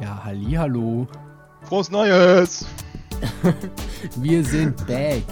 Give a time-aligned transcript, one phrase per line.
[0.00, 1.06] Ja, halli, hallo.
[1.62, 2.66] Frohes Neues!
[4.16, 5.24] Wir sind back.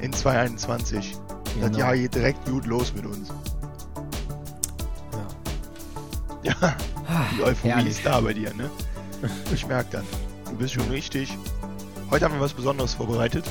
[0.00, 1.12] In 2021.
[1.14, 1.78] Das Genau.
[1.78, 3.32] Jahr geht direkt gut los mit uns.
[6.42, 6.52] Ja.
[6.52, 6.76] Ja,
[7.36, 7.96] die Euphorie herrlich.
[7.96, 8.70] ist da bei dir, ne?
[9.52, 10.04] Ich merke dann.
[10.44, 11.36] Du bist schon richtig.
[12.10, 13.44] Heute haben wir was Besonderes vorbereitet.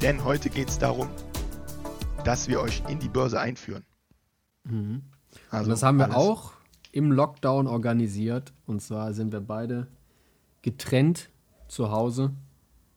[0.00, 1.08] Denn heute geht es darum,
[2.24, 3.84] dass wir euch in die Börse einführen.
[4.64, 5.02] Mhm.
[5.50, 6.52] Also Und das haben wir alles- auch
[6.98, 8.52] im Lockdown organisiert.
[8.66, 9.86] Und zwar sind wir beide
[10.62, 11.30] getrennt
[11.68, 12.32] zu Hause.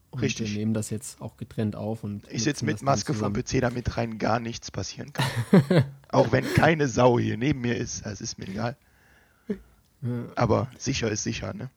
[0.09, 0.51] Und Richtig.
[0.51, 2.03] wir nehmen das jetzt auch getrennt auf.
[2.03, 3.31] Und Ich sitze mit Maske vom.
[3.31, 5.85] PC, damit rein gar nichts passieren kann.
[6.09, 8.75] Auch wenn keine Sau hier neben mir ist, das ist mir egal.
[10.35, 11.69] Aber sicher ist sicher, ne?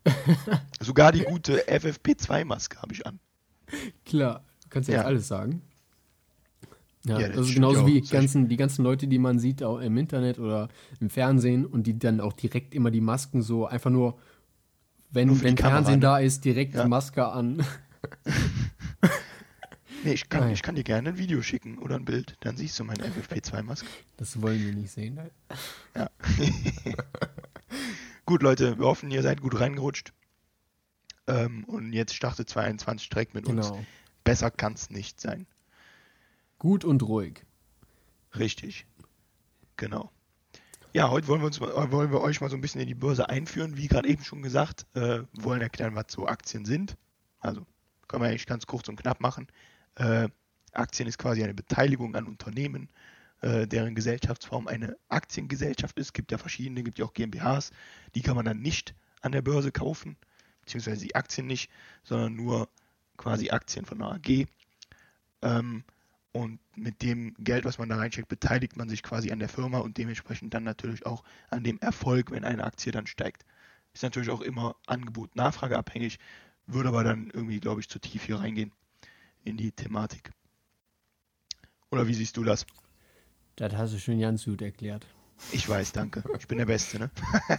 [0.80, 3.20] Sogar die gute FFP2-Maske habe ich an.
[4.06, 5.02] Klar, du kannst ja, Ja.
[5.02, 5.60] alles sagen.
[7.06, 9.62] Ja, Ja, das das ist stimmt genauso wie ganzen, die ganzen Leute, die man sieht
[9.62, 10.68] auch im Internet oder
[11.00, 14.18] im Fernsehen und die dann auch direkt immer die Masken so einfach nur,
[15.10, 16.00] wenn, Nur wenn Fernsehen ne?
[16.00, 16.82] da ist, direkt Ja.
[16.84, 17.64] die Maske an.
[20.04, 20.52] Nee, ich kann, Nein.
[20.52, 22.36] ich kann dir gerne ein Video schicken oder ein Bild.
[22.40, 23.86] Dann siehst du meine FFP2-Maske.
[24.18, 25.14] Das wollen wir nicht sehen.
[25.14, 25.30] ne?
[25.96, 26.10] Ja.
[28.26, 30.12] gut, Leute, wir hoffen, ihr seid gut reingerutscht.
[31.26, 33.68] Ähm, und jetzt startet 2021 direkt mit uns.
[33.70, 33.82] Genau.
[34.24, 35.46] Besser kann es nicht sein.
[36.58, 37.44] Gut und ruhig.
[38.36, 38.86] Richtig.
[39.76, 40.10] Genau.
[40.92, 43.28] Ja, heute wollen wir, uns, wollen wir euch mal so ein bisschen in die Börse
[43.28, 43.76] einführen.
[43.76, 46.96] Wie gerade eben schon gesagt, äh, wollen erklären, was so Aktien sind.
[47.40, 47.66] Also,
[48.06, 49.48] können wir eigentlich ganz kurz und knapp machen.
[49.96, 50.28] Äh,
[50.72, 52.88] Aktien ist quasi eine Beteiligung an Unternehmen,
[53.40, 56.14] äh, deren Gesellschaftsform eine Aktiengesellschaft ist.
[56.14, 57.72] Gibt ja verschiedene, gibt ja auch GmbHs.
[58.14, 60.16] Die kann man dann nicht an der Börse kaufen,
[60.60, 61.70] beziehungsweise die Aktien nicht,
[62.04, 62.68] sondern nur
[63.16, 64.46] quasi Aktien von einer AG.
[65.42, 65.84] Ähm,
[66.34, 69.78] und mit dem Geld, was man da reinsteckt, beteiligt man sich quasi an der Firma
[69.78, 73.46] und dementsprechend dann natürlich auch an dem Erfolg, wenn eine Aktie dann steigt.
[73.92, 76.18] Ist natürlich auch immer Angebot-Nachfrage abhängig,
[76.66, 78.72] würde aber dann irgendwie, glaube ich, zu tief hier reingehen
[79.44, 80.32] in die Thematik.
[81.92, 82.66] Oder wie siehst du das?
[83.54, 85.06] Das hast du schon ganz gut erklärt.
[85.52, 86.24] Ich weiß, danke.
[86.36, 87.10] Ich bin der Beste, ne?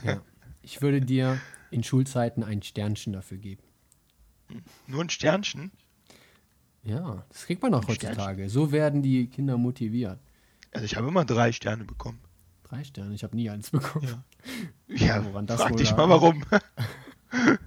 [0.04, 0.22] Ja.
[0.62, 1.40] Ich würde dir
[1.72, 3.64] in Schulzeiten ein Sternchen dafür geben.
[4.88, 5.72] Nur ein Sternchen?
[6.86, 8.50] Ja, das kriegt man auch heutzutage.
[8.50, 10.20] So werden die Kinder motiviert.
[10.72, 12.20] Also ich habe immer drei Sterne bekommen.
[12.64, 14.08] Drei Sterne, ich habe nie eins bekommen.
[14.08, 14.24] Ja.
[14.88, 16.44] Ja, Woran das frag dich mal warum.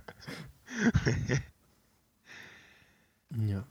[3.47, 3.65] Ja.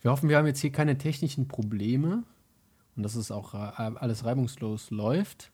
[0.00, 2.24] Wir hoffen, wir haben jetzt hier keine technischen Probleme
[2.96, 5.52] und dass es auch äh, alles reibungslos läuft.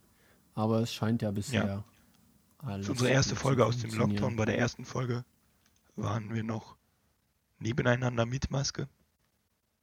[0.54, 1.84] Aber es scheint ja bisher Ja.
[2.58, 2.86] alles.
[2.86, 3.94] Das ist unsere erste Folge aus dem.
[3.94, 4.36] Lockdown.
[4.36, 5.24] Bei der ersten Folge
[5.96, 6.76] waren wir noch
[7.58, 8.88] nebeneinander mit Maske.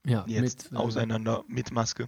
[0.06, 2.08] Ja, Jetzt mit, äh, auseinander mit Maske.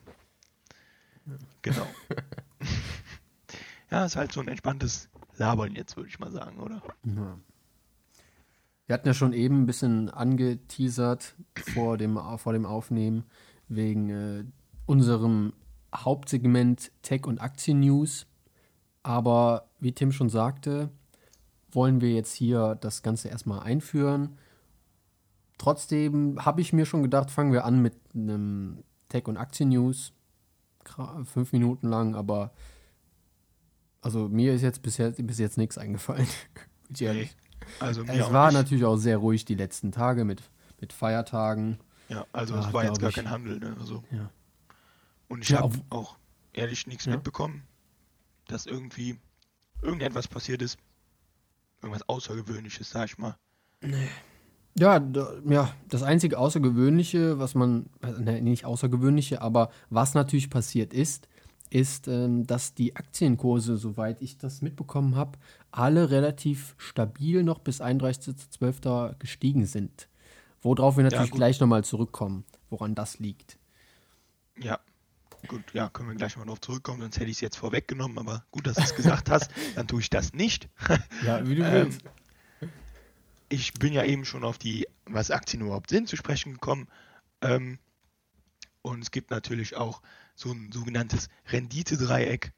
[1.62, 1.88] Genau.
[3.92, 6.82] ja, ist halt so ein entspanntes Labern jetzt, würde ich mal sagen, oder?
[7.04, 7.38] Ja.
[8.86, 11.36] Wir hatten ja schon eben ein bisschen angeteasert
[11.74, 13.26] vor dem, vor dem Aufnehmen
[13.68, 14.46] wegen äh,
[14.86, 15.54] unserem
[15.94, 18.28] Hauptsegment Tech und Aktien-News.
[19.04, 20.90] Aber wie Tim schon sagte,
[21.70, 24.38] wollen wir jetzt hier das Ganze erstmal einführen.
[25.58, 30.14] Trotzdem habe ich mir schon gedacht, fangen wir an mit einem Tech- und Aktien-News.
[31.26, 32.54] Fünf Minuten lang, aber
[34.02, 36.28] also mir ist jetzt bisher bis jetzt nichts eingefallen.
[37.00, 37.36] Ehrlich.
[37.80, 38.58] Also Es war nicht.
[38.62, 40.42] natürlich auch sehr ruhig die letzten Tage mit,
[40.80, 41.78] mit Feiertagen.
[42.08, 43.16] Ja, also Ah, es war jetzt gar ich.
[43.16, 43.76] kein Handel, ne?
[43.78, 44.30] Also, Ja.
[45.28, 46.18] und ich Ja, habe auch
[46.54, 47.12] ehrlich nichts Ja.
[47.16, 47.64] mitbekommen,
[48.48, 49.18] dass irgendwie
[49.82, 50.78] irgendetwas passiert ist.
[51.82, 53.36] Irgendwas Außergewöhnliches, sag ich mal.
[54.80, 57.88] Ja, da, ja, das einzige Außergewöhnliche, was man,
[58.20, 61.28] ne, nicht Außergewöhnliche, aber was natürlich passiert ist,
[61.70, 65.38] ist, ähm, dass die Aktienkurse, soweit ich das mitbekommen habe,
[65.72, 69.18] alle relativ stabil noch bis 31.12.
[69.20, 70.08] gestiegen sind.
[70.62, 71.40] Worauf wir natürlich gut.
[71.40, 73.58] gleich nochmal zurückkommen, woran das liegt.
[74.60, 74.80] Ja.
[75.48, 78.44] Gut, ja, können wir gleich mal drauf zurückkommen, sonst hätte ich es jetzt vorweggenommen, aber
[78.52, 80.68] gut, dass du es gesagt hast, dann tue ich das nicht.
[81.26, 82.02] Ja, wie du Ähm, willst.
[83.50, 86.88] Ich bin ja eben schon auf die, was Aktien überhaupt sind, zu sprechen gekommen.
[87.42, 87.80] Ähm,
[88.82, 90.02] und es gibt natürlich auch
[90.36, 92.54] so ein sogenanntes Renditedreieck.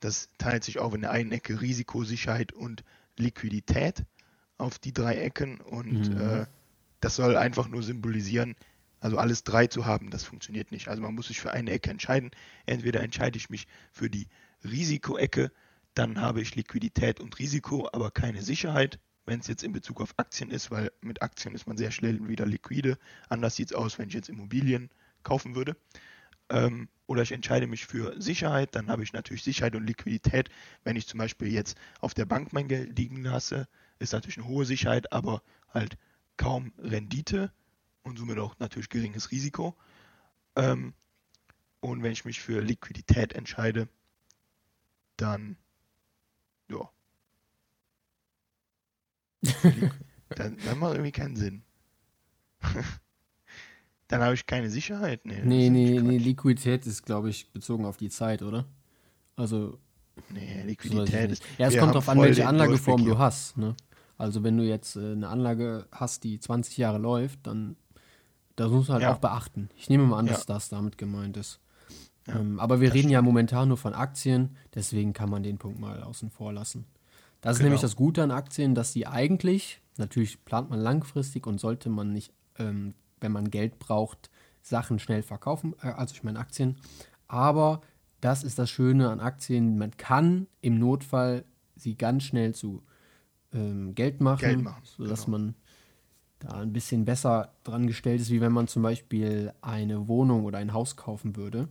[0.00, 2.84] Das teilt sich auf in der einen Ecke Risiko, Sicherheit und
[3.16, 4.04] Liquidität
[4.58, 5.60] auf die drei Ecken.
[5.60, 6.20] Und Mhm.
[6.20, 6.46] äh,
[7.00, 8.56] das soll einfach nur symbolisieren,
[9.00, 10.88] also alles drei zu haben, das funktioniert nicht.
[10.88, 12.30] Also man muss sich für eine Ecke entscheiden.
[12.64, 14.28] Entweder entscheide ich mich für die
[14.64, 15.52] Risikoecke,
[15.94, 20.14] dann habe ich Liquidität und Risiko, aber keine Sicherheit, wenn es jetzt in Bezug auf
[20.18, 22.98] Aktien ist, weil mit Aktien ist man sehr schnell wieder liquide.
[23.28, 24.90] Anders sieht es aus, wenn ich jetzt Immobilien
[25.22, 25.76] kaufen würde.
[26.50, 30.50] Ähm, oder ich entscheide mich für Sicherheit, dann habe ich natürlich Sicherheit und Liquidität.
[30.84, 33.68] Wenn ich zum Beispiel jetzt auf der Bank mein Geld liegen lasse,
[33.98, 35.42] ist natürlich eine hohe Sicherheit, aber
[35.72, 35.96] halt
[36.36, 37.52] kaum Rendite
[38.02, 39.74] und somit auch natürlich geringes Risiko.
[40.56, 40.94] Ähm,
[41.80, 43.88] und wenn ich mich für Liquidität entscheide,
[45.16, 45.56] dann
[46.68, 46.90] ja.
[50.30, 51.62] Dann, dann macht irgendwie keinen Sinn.
[54.08, 55.24] dann habe ich keine Sicherheit.
[55.24, 58.66] Nee, nee, nee, nee, Liquidität ist, glaube ich, bezogen auf die Zeit, oder?
[59.36, 59.78] Also.
[60.30, 61.42] Nee, Liquidität ist.
[61.58, 63.56] Ja, es kommt darauf an, welche Anlageform du hast.
[63.56, 63.74] Ne?
[64.16, 67.76] Also, wenn du jetzt äh, eine Anlage hast, die 20 Jahre läuft, dann
[68.56, 69.12] das musst du halt ja.
[69.12, 69.68] auch beachten.
[69.76, 70.54] Ich nehme mal an, dass ja.
[70.54, 71.60] das damit gemeint ist.
[72.26, 73.12] Ja, ähm, aber wir reden stimmt.
[73.12, 76.86] ja momentan nur von Aktien, deswegen kann man den Punkt mal außen vor lassen.
[77.44, 77.66] Das ist genau.
[77.66, 82.10] nämlich das Gute an Aktien, dass sie eigentlich, natürlich plant man langfristig und sollte man
[82.10, 84.30] nicht, ähm, wenn man Geld braucht,
[84.62, 86.78] Sachen schnell verkaufen, äh, also ich meine Aktien.
[87.28, 87.82] Aber
[88.22, 91.44] das ist das Schöne an Aktien, man kann im Notfall
[91.76, 92.82] sie ganz schnell zu
[93.52, 95.36] ähm, Geld machen, Geld machen sodass genau.
[95.36, 95.54] man
[96.38, 100.56] da ein bisschen besser dran gestellt ist, wie wenn man zum Beispiel eine Wohnung oder
[100.56, 101.68] ein Haus kaufen würde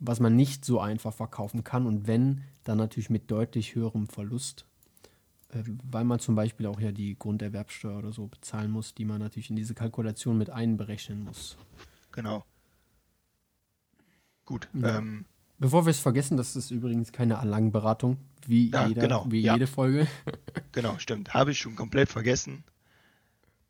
[0.00, 4.64] was man nicht so einfach verkaufen kann und wenn, dann natürlich mit deutlich höherem Verlust,
[5.50, 9.18] äh, weil man zum Beispiel auch ja die Grunderwerbsteuer oder so bezahlen muss, die man
[9.18, 11.58] natürlich in diese Kalkulation mit einberechnen muss.
[12.12, 12.44] Genau.
[14.46, 14.68] Gut.
[14.72, 14.98] Ja.
[14.98, 15.26] Ähm,
[15.58, 19.52] Bevor wir es vergessen, das ist übrigens keine Anlagenberatung, wie, ja, jeder, genau, wie ja.
[19.52, 20.06] jede Folge.
[20.72, 21.34] genau, stimmt.
[21.34, 22.64] Habe ich schon komplett vergessen,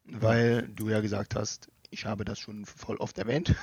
[0.04, 3.56] weil du ja gesagt hast, ich habe das schon voll oft erwähnt.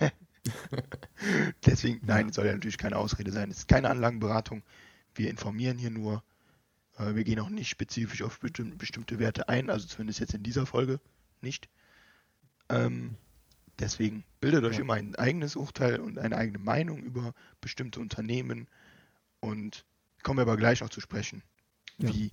[1.66, 3.50] Deswegen, nein, soll ja natürlich keine Ausrede sein.
[3.50, 4.62] Es ist keine Anlagenberatung.
[5.14, 6.22] Wir informieren hier nur.
[6.98, 10.66] Äh, wir gehen auch nicht spezifisch auf bestimmte Werte ein, also zumindest jetzt in dieser
[10.66, 11.00] Folge
[11.40, 11.68] nicht.
[12.68, 13.16] Ähm,
[13.78, 14.82] deswegen bildet euch ja.
[14.82, 18.68] immer ein eigenes Urteil und eine eigene Meinung über bestimmte Unternehmen
[19.40, 19.84] und
[20.22, 21.42] kommen wir aber gleich noch zu sprechen,
[21.98, 22.08] ja.
[22.08, 22.32] wie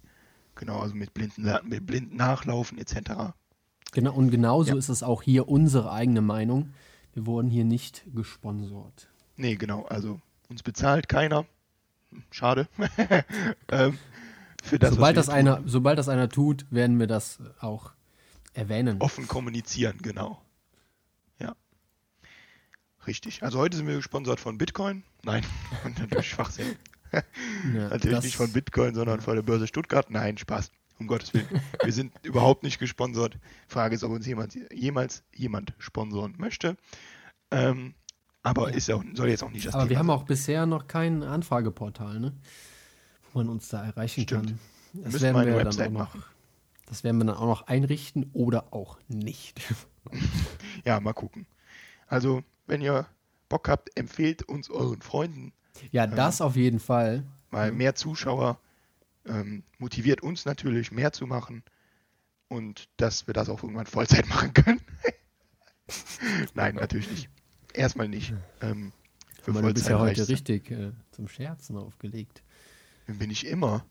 [0.56, 3.34] genau, also mit blinden, mit blinden Nachlaufen etc.
[3.92, 4.78] Genau, und genauso ja.
[4.78, 6.74] ist es auch hier unsere eigene Meinung.
[7.14, 9.10] Wir wurden hier nicht gesponsert.
[9.36, 9.84] Nee, genau.
[9.86, 11.46] Also uns bezahlt keiner.
[12.32, 12.68] Schade.
[13.70, 13.98] ähm,
[14.80, 17.92] das, sobald, das einer, sobald das einer tut, werden wir das auch
[18.54, 18.98] erwähnen.
[19.00, 20.42] Offen kommunizieren, genau.
[21.40, 21.56] Ja.
[23.08, 23.44] Richtig.
[23.44, 25.04] Also heute sind wir gesponsert von Bitcoin.
[25.24, 25.46] Nein,
[25.84, 26.76] natürlich Schwachsinn.
[27.12, 30.10] ja, natürlich nicht von Bitcoin, sondern von der Börse Stuttgart.
[30.10, 30.72] Nein, Spaß.
[31.00, 31.48] Um Gottes Willen.
[31.84, 33.40] Wir sind überhaupt nicht gesponsert.
[33.68, 36.78] Frage ist, ob uns jemand, jemals jemand sponsoren möchte.
[37.50, 37.96] Ähm,
[38.44, 38.76] aber ja.
[38.76, 40.16] ist auch, soll jetzt auch nicht das Aber Thema wir haben sein.
[40.16, 42.34] auch bisher noch kein Anfrageportal, ne?
[43.32, 44.48] wo man uns da erreichen Stimmt.
[44.48, 44.60] kann.
[44.94, 46.16] Das Müssen werden wir dann auch noch,
[46.88, 49.62] Das werden wir dann auch noch einrichten oder auch nicht.
[50.86, 51.46] ja, mal gucken.
[52.08, 53.08] Also, wenn ihr
[53.48, 55.54] Bock habt, empfehlt uns euren Freunden.
[55.92, 57.26] Ja, das ähm, auf jeden Fall.
[57.52, 58.60] Weil mehr Zuschauer
[59.26, 61.64] ähm, motiviert uns natürlich, mehr zu machen
[62.48, 64.82] und dass wir das auch irgendwann Vollzeit machen können.
[66.54, 67.30] Nein, natürlich nicht.
[67.74, 68.34] Erstmal nicht.
[68.62, 68.92] Ähm,
[69.42, 72.44] für Aber du bist ja heute richtig äh, zum Scherzen aufgelegt.
[73.08, 73.86] Dann bin ich immer.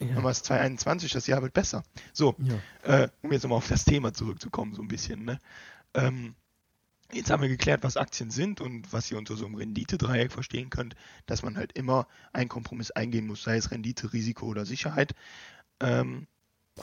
[0.00, 0.16] Ja.
[0.16, 1.84] Aber es 2021, das Jahr wird besser.
[2.12, 3.02] So, ja.
[3.04, 5.24] äh, um jetzt nochmal auf das Thema zurückzukommen, so ein bisschen.
[5.24, 5.38] Ne?
[5.94, 6.34] Ähm,
[7.12, 10.70] Jetzt haben wir geklärt, was Aktien sind und was ihr unter so einem Renditedreieck verstehen
[10.70, 10.96] könnt,
[11.26, 15.14] dass man halt immer einen Kompromiss eingehen muss, sei es Rendite, Risiko oder Sicherheit.
[15.80, 16.26] Ähm,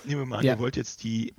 [0.05, 0.53] nehmen wir mal an, ja.
[0.53, 1.33] ihr wollt jetzt die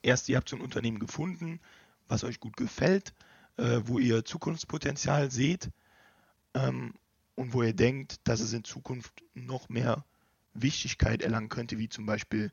[0.00, 1.58] erste, ihr habt so ein Unternehmen gefunden,
[2.06, 3.14] was euch gut gefällt,
[3.56, 5.70] äh, wo ihr Zukunftspotenzial seht
[6.54, 6.94] ähm,
[7.34, 10.04] und wo ihr denkt, dass es in Zukunft noch mehr
[10.54, 12.52] Wichtigkeit erlangen könnte, wie zum Beispiel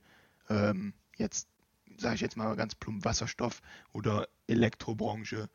[0.50, 1.48] ähm, jetzt,
[1.98, 5.50] sage ich jetzt mal ganz plump, Wasserstoff oder Elektrobranche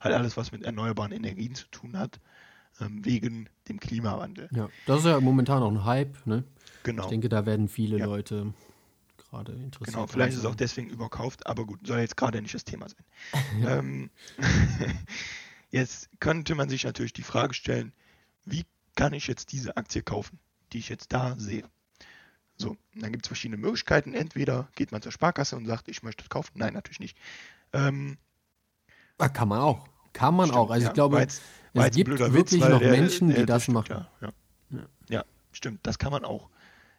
[0.00, 2.20] halt alles, was mit erneuerbaren Energien zu tun hat,
[2.80, 4.48] ähm, wegen dem Klimawandel.
[4.52, 6.44] Ja, das ist ja momentan auch ein Hype, ne?
[6.82, 7.04] Genau.
[7.04, 8.06] Ich denke, da werden viele ja.
[8.06, 8.52] Leute
[9.32, 9.94] gerade interessiert.
[9.94, 12.86] Genau, vielleicht ist es auch deswegen überkauft, aber gut, soll jetzt gerade nicht das Thema
[12.88, 13.62] sein.
[13.62, 13.78] ja.
[13.78, 14.10] ähm,
[15.70, 17.92] jetzt könnte man sich natürlich die Frage stellen,
[18.44, 20.38] wie kann ich jetzt diese Aktie kaufen,
[20.72, 21.64] die ich jetzt da sehe?
[22.56, 24.14] So, dann gibt es verschiedene Möglichkeiten.
[24.14, 26.52] Entweder geht man zur Sparkasse und sagt, ich möchte es kaufen.
[26.54, 27.16] Nein, natürlich nicht.
[27.72, 28.18] Ähm,
[29.18, 29.88] ah, kann man auch.
[30.12, 30.70] Kann man Stimmt, auch.
[30.70, 31.40] Also ja, ich glaube, weil's,
[31.72, 34.06] es gibt wirklich Witz, noch der, Menschen, der, die das machen.
[34.20, 34.32] Ja,
[34.70, 34.86] ja.
[35.08, 35.80] ja, stimmt.
[35.84, 36.50] Das kann man auch.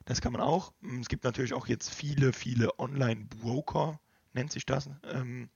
[0.06, 0.74] Das kann man auch.
[1.02, 4.00] Es gibt natürlich auch jetzt viele, viele Online-Broker,
[4.34, 5.50] nennt sich das, ähm,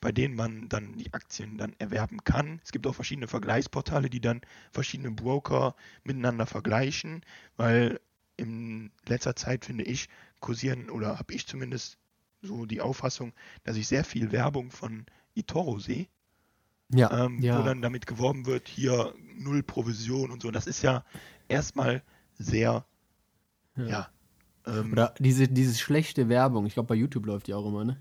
[0.00, 2.60] bei denen man dann die Aktien dann erwerben kann.
[2.64, 4.40] Es gibt auch verschiedene Vergleichsportale, die dann
[4.72, 7.24] verschiedene Broker miteinander vergleichen,
[7.56, 8.00] weil
[8.36, 10.08] in letzter Zeit, finde ich,
[10.40, 11.98] kursieren oder habe ich zumindest
[12.42, 13.32] so die Auffassung,
[13.64, 15.04] dass ich sehr viel Werbung von
[15.34, 16.08] eToro sehe
[16.88, 17.50] Ja, ähm, ja.
[17.50, 20.50] wo dann damit geworben wird, hier null Provision und so.
[20.50, 21.04] Das ist ja
[21.48, 22.02] erstmal
[22.38, 22.86] sehr,
[23.88, 24.08] Ja.
[24.66, 27.98] ähm, Oder diese, diese schlechte Werbung, ich glaube bei YouTube läuft die auch immer, ne?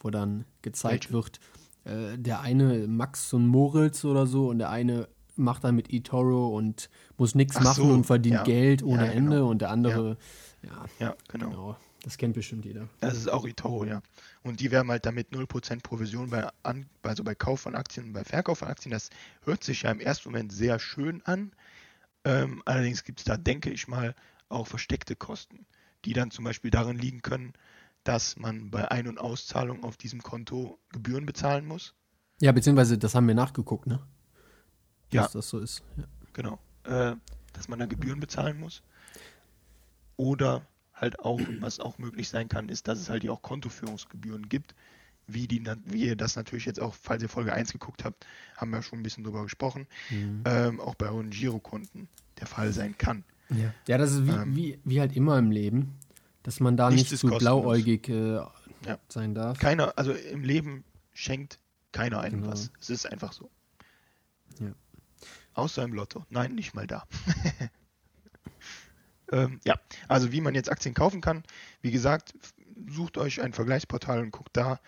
[0.00, 1.40] Wo dann gezeigt wird,
[1.84, 6.56] äh, der eine Max und Moritz oder so und der eine macht dann mit eToro
[6.56, 8.44] und muss nichts Ach machen so, und verdient ja.
[8.44, 9.50] Geld ohne Ja, Ende genau.
[9.50, 10.16] und der andere,
[10.62, 11.48] ja, ja, genau.
[11.50, 11.76] genau.
[12.04, 12.88] Das kennt bestimmt jeder.
[13.00, 14.02] Das ist auch eToro, ja.
[14.42, 18.12] Und die werben halt damit 0% Provision bei, an, also bei Kauf von Aktien und
[18.12, 18.92] bei Verkauf von Aktien.
[18.92, 19.10] Das
[19.44, 21.52] hört sich ja im ersten Moment sehr schön an.
[22.24, 24.14] Ähm, allerdings gibt es da, denke ich mal,
[24.48, 25.66] auch versteckte Kosten,
[26.04, 27.52] die dann zum Beispiel darin liegen können,
[28.04, 31.94] dass man bei Ein- und Auszahlung auf diesem Konto Gebühren bezahlen muss.
[32.40, 34.00] Ja, beziehungsweise das haben wir nachgeguckt, ne?
[35.12, 35.22] Ja.
[35.22, 35.82] Dass das so ist.
[35.96, 36.04] Ja.
[36.32, 36.58] Genau.
[36.84, 37.16] Äh,
[37.52, 38.82] dass man da Gebühren bezahlen muss.
[40.16, 44.48] Oder halt auch, was auch möglich sein kann, ist, dass es halt hier auch Kontoführungsgebühren
[44.48, 44.74] gibt.
[45.26, 48.26] Wie, die, wie ihr das natürlich jetzt auch, falls ihr Folge 1 geguckt habt,
[48.56, 50.42] haben wir schon ein bisschen drüber gesprochen, Mhm.
[50.46, 52.08] ähm, auch bei euren Girokonten
[52.40, 53.24] der Fall sein kann.
[53.50, 55.98] Ja, ja das ist wie, Ähm, wie, wie halt immer im Leben,
[56.42, 58.98] dass man da nicht zu blauäugig äh, Ja.
[59.08, 59.58] sein darf.
[59.58, 61.58] Keiner, also im Leben schenkt
[61.92, 62.52] keiner einem Genau.
[62.52, 62.70] was.
[62.80, 63.50] Es ist einfach so.
[64.60, 64.72] Ja.
[65.54, 66.24] Außer im Lotto.
[66.30, 67.04] Nein, nicht mal da.
[69.32, 69.74] ähm, ja,
[70.06, 71.42] also wie man jetzt Aktien kaufen kann.
[71.82, 72.34] Wie gesagt,
[72.88, 74.80] sucht euch ein Vergleichsportal und guckt da,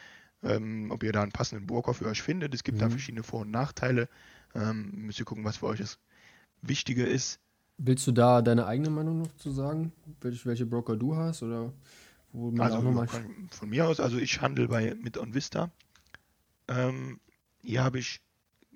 [0.42, 2.54] ähm, ob ihr da einen passenden Broker für euch findet.
[2.54, 2.90] Es gibt da Mhm.
[2.92, 4.08] verschiedene Vor- und Nachteile.
[4.54, 5.98] Ähm, müsst ihr gucken, was für euch das
[6.62, 7.40] Wichtige ist.
[7.82, 9.92] Willst du da deine eigene Meinung noch zu sagen?
[10.20, 11.42] Welche, welche Broker du hast?
[11.42, 11.72] Oder
[12.30, 13.06] wo man Also auch nochmal.
[13.08, 15.70] von, von mir aus, also ich handle bei mit OnVista.
[16.68, 17.20] Ähm,
[17.62, 18.20] hier habe ich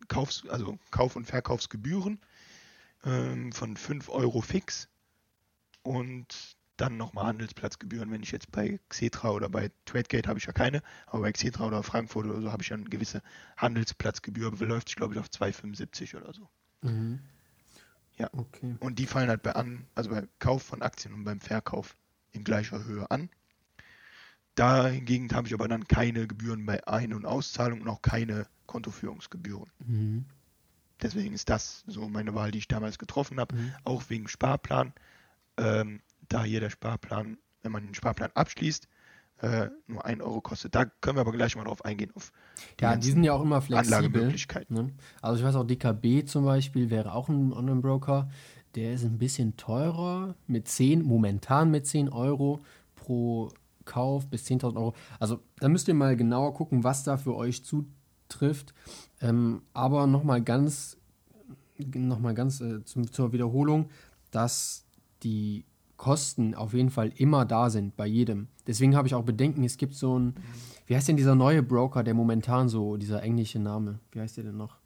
[0.08, 2.18] Kaufs, also Kauf- und Verkaufsgebühren
[3.04, 4.88] ähm, von 5 Euro fix
[5.82, 8.10] und dann nochmal Handelsplatzgebühren.
[8.10, 11.66] Wenn ich jetzt bei Xetra oder bei TradeGate habe ich ja keine, aber bei Xetra
[11.66, 13.20] oder Frankfurt oder so habe ich ja eine gewisse
[13.58, 16.48] Handelsplatzgebühr, beläuft sich glaube ich auf 2,75 oder so.
[16.80, 17.20] Mhm.
[18.16, 18.28] Ja.
[18.32, 18.76] Okay.
[18.80, 21.96] Und die fallen halt bei an, also beim Kauf von Aktien und beim Verkauf
[22.32, 23.28] in gleicher Höhe an.
[24.54, 28.46] Da hingegen habe ich aber dann keine Gebühren bei Ein- und Auszahlung und auch keine
[28.66, 29.70] Kontoführungsgebühren.
[29.84, 30.24] Mhm.
[31.02, 33.54] Deswegen ist das so meine Wahl, die ich damals getroffen habe.
[33.54, 33.74] Mhm.
[33.82, 34.92] Auch wegen Sparplan.
[35.56, 38.88] Ähm, da hier der Sparplan, wenn man den Sparplan abschließt,
[39.40, 40.74] äh, nur 1 Euro kostet.
[40.74, 42.10] Da können wir aber gleich mal drauf eingehen.
[42.14, 42.32] Auf
[42.80, 43.98] Ja, die sind ja auch immer flexibel.
[43.98, 44.76] Anlagemöglichkeiten.
[44.76, 44.92] Ne?
[45.20, 48.28] Also ich weiß auch, DKB zum Beispiel wäre auch ein Online-Broker.
[48.74, 52.60] Der ist ein bisschen teurer, mit 10, momentan mit 10 Euro
[52.96, 53.50] pro
[53.84, 54.94] Kauf bis 10.000 Euro.
[55.20, 58.74] Also da müsst ihr mal genauer gucken, was da für euch zutrifft.
[59.20, 60.96] Ähm, aber nochmal ganz,
[61.78, 63.90] noch mal ganz äh, zum, zur Wiederholung,
[64.30, 64.86] dass
[65.22, 68.48] die Kosten auf jeden Fall immer da sind bei jedem.
[68.66, 70.34] Deswegen habe ich auch Bedenken, es gibt so ein,
[70.86, 74.44] wie heißt denn dieser neue Broker, der momentan so, dieser englische Name, wie heißt der
[74.44, 74.76] denn noch?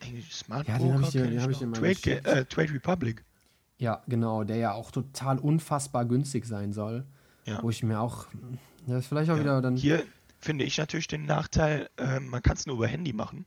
[0.00, 3.24] Englisch Smart Ja, den hab Broker ich dir- den ich mal Trade, äh, Trade Republic.
[3.78, 7.04] Ja, genau, der ja auch total unfassbar günstig sein soll.
[7.46, 7.62] Ja.
[7.62, 8.26] Wo ich mir auch,
[8.86, 9.40] das ist vielleicht auch Ja.
[9.42, 9.76] wieder dann.
[9.76, 10.02] Hier
[10.38, 13.46] finde ich natürlich den Nachteil, äh, man kann es nur über Handy machen.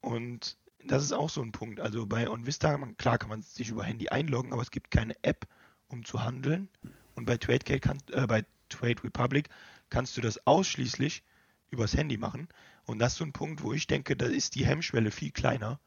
[0.00, 1.80] Und das ist auch so ein Punkt.
[1.80, 5.14] Also bei OnVista, man, klar kann man sich über Handy einloggen, aber es gibt keine
[5.22, 5.46] App,
[5.88, 6.68] um zu handeln.
[7.14, 8.44] Und bei TradeGate kann, äh, bei
[8.76, 9.48] Trade Republic
[9.90, 11.22] kannst du das ausschließlich
[11.70, 12.48] übers Handy machen.
[12.84, 15.80] Und das ist so ein Punkt, wo ich denke, da ist die Hemmschwelle viel kleiner.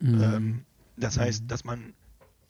[0.00, 0.22] Mhm.
[0.22, 0.64] Ähm,
[0.96, 1.94] das heißt, dass man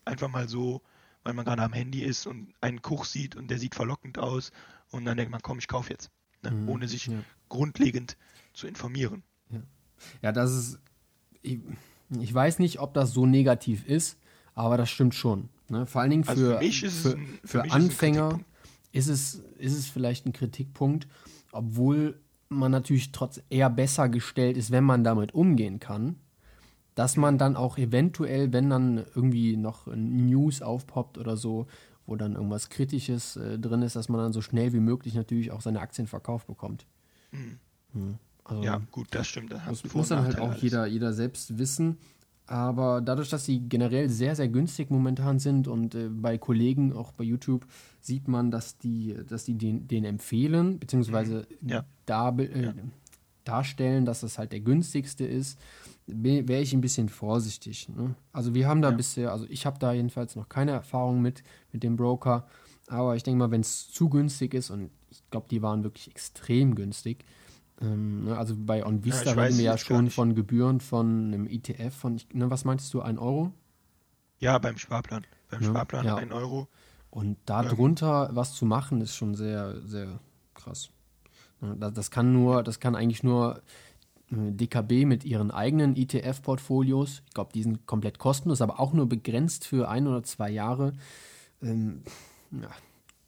[0.05, 0.83] einfach mal so,
[1.25, 4.53] weil man gerade am Handy ist und einen Kurs sieht und der sieht verlockend aus
[4.91, 6.11] und dann denkt man, komm, ich kaufe jetzt.
[6.43, 6.51] Ne?
[6.53, 7.19] Mhm, Ohne sich ja.
[7.49, 8.17] grundlegend
[8.55, 9.23] zu informieren.
[10.23, 10.79] Ja, das ist.
[11.43, 11.59] Ich,
[12.21, 14.17] ich weiß nicht, ob das so negativ ist,
[14.55, 15.49] aber das stimmt schon.
[15.69, 15.85] Ne?
[15.87, 18.41] Vor allen Dingen für, Also für mich ist es für, ein- für für Anfänger.
[18.93, 21.07] Ist es, ist es vielleicht ein Kritikpunkt,
[21.53, 26.17] obwohl man natürlich trotz eher besser gestellt ist, wenn man damit umgehen kann.
[26.97, 31.67] Dass man dann auch eventuell, wenn dann irgendwie noch ein News aufpoppt oder so,
[32.05, 35.53] wo dann irgendwas Kritisches äh, drin ist, dass man dann so schnell wie möglich natürlich
[35.53, 36.87] auch seine Aktien verkauft bekommt.
[37.31, 38.19] Hm.
[38.45, 39.53] Also, Ja, gut, das stimmt.
[39.53, 40.63] Das muss und dann halt auch alles.
[40.63, 41.99] jeder, jeder selbst wissen.
[42.51, 47.13] Aber dadurch, dass sie generell sehr, sehr günstig momentan sind und äh, bei Kollegen, auch
[47.13, 47.65] bei YouTube,
[48.01, 51.47] sieht man, dass die, dass die den, den empfehlen, beziehungsweise.
[51.65, 51.85] Ja.
[52.07, 52.73] da, äh, Ja.
[53.45, 55.59] darstellen, dass das halt der günstigste ist,
[56.07, 57.89] wäre ich ein bisschen vorsichtig.
[57.89, 58.15] Ne?
[58.33, 58.97] Also wir haben da Ja.
[58.97, 61.43] bisher, also ich habe da jedenfalls noch keine Erfahrung mit,
[61.73, 62.47] mit dem Broker,
[62.89, 66.09] aber ich denke mal, wenn es zu günstig ist, und ich glaube, die waren wirklich
[66.09, 67.25] extrem günstig,
[67.81, 71.95] ähm, ne, also bei OnVista Ja, reden wir ja schon von Gebühren von einem ETF
[71.95, 73.53] von, ne, was meintest du, 1 Euro?
[74.39, 75.27] Ja, beim Sparplan.
[75.51, 76.17] Beim Ja, Sparplan ja.
[76.17, 76.69] 1 Euro.
[77.11, 80.21] Und darunter was zu machen, ist schon sehr, sehr
[80.55, 80.91] krass.
[81.61, 83.63] Ne, Das, das kann nur, das kann eigentlich nur
[84.31, 87.23] äh, DKB mit ihren eigenen ETF-Portfolios.
[87.27, 90.93] Ich glaube, die sind komplett kostenlos, aber auch nur begrenzt für ein oder zwei Jahre.
[91.63, 92.03] Ähm,
[92.51, 92.71] ja,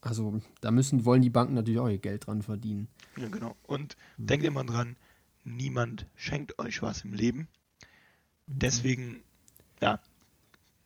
[0.01, 2.87] also da müssen, wollen die Banken natürlich auch ihr Geld dran verdienen.
[3.17, 3.55] Ja, genau.
[3.63, 4.27] Und mhm.
[4.27, 4.95] denkt immer dran,
[5.43, 7.47] niemand schenkt euch was im Leben.
[8.47, 9.23] Deswegen,
[9.81, 9.99] ja,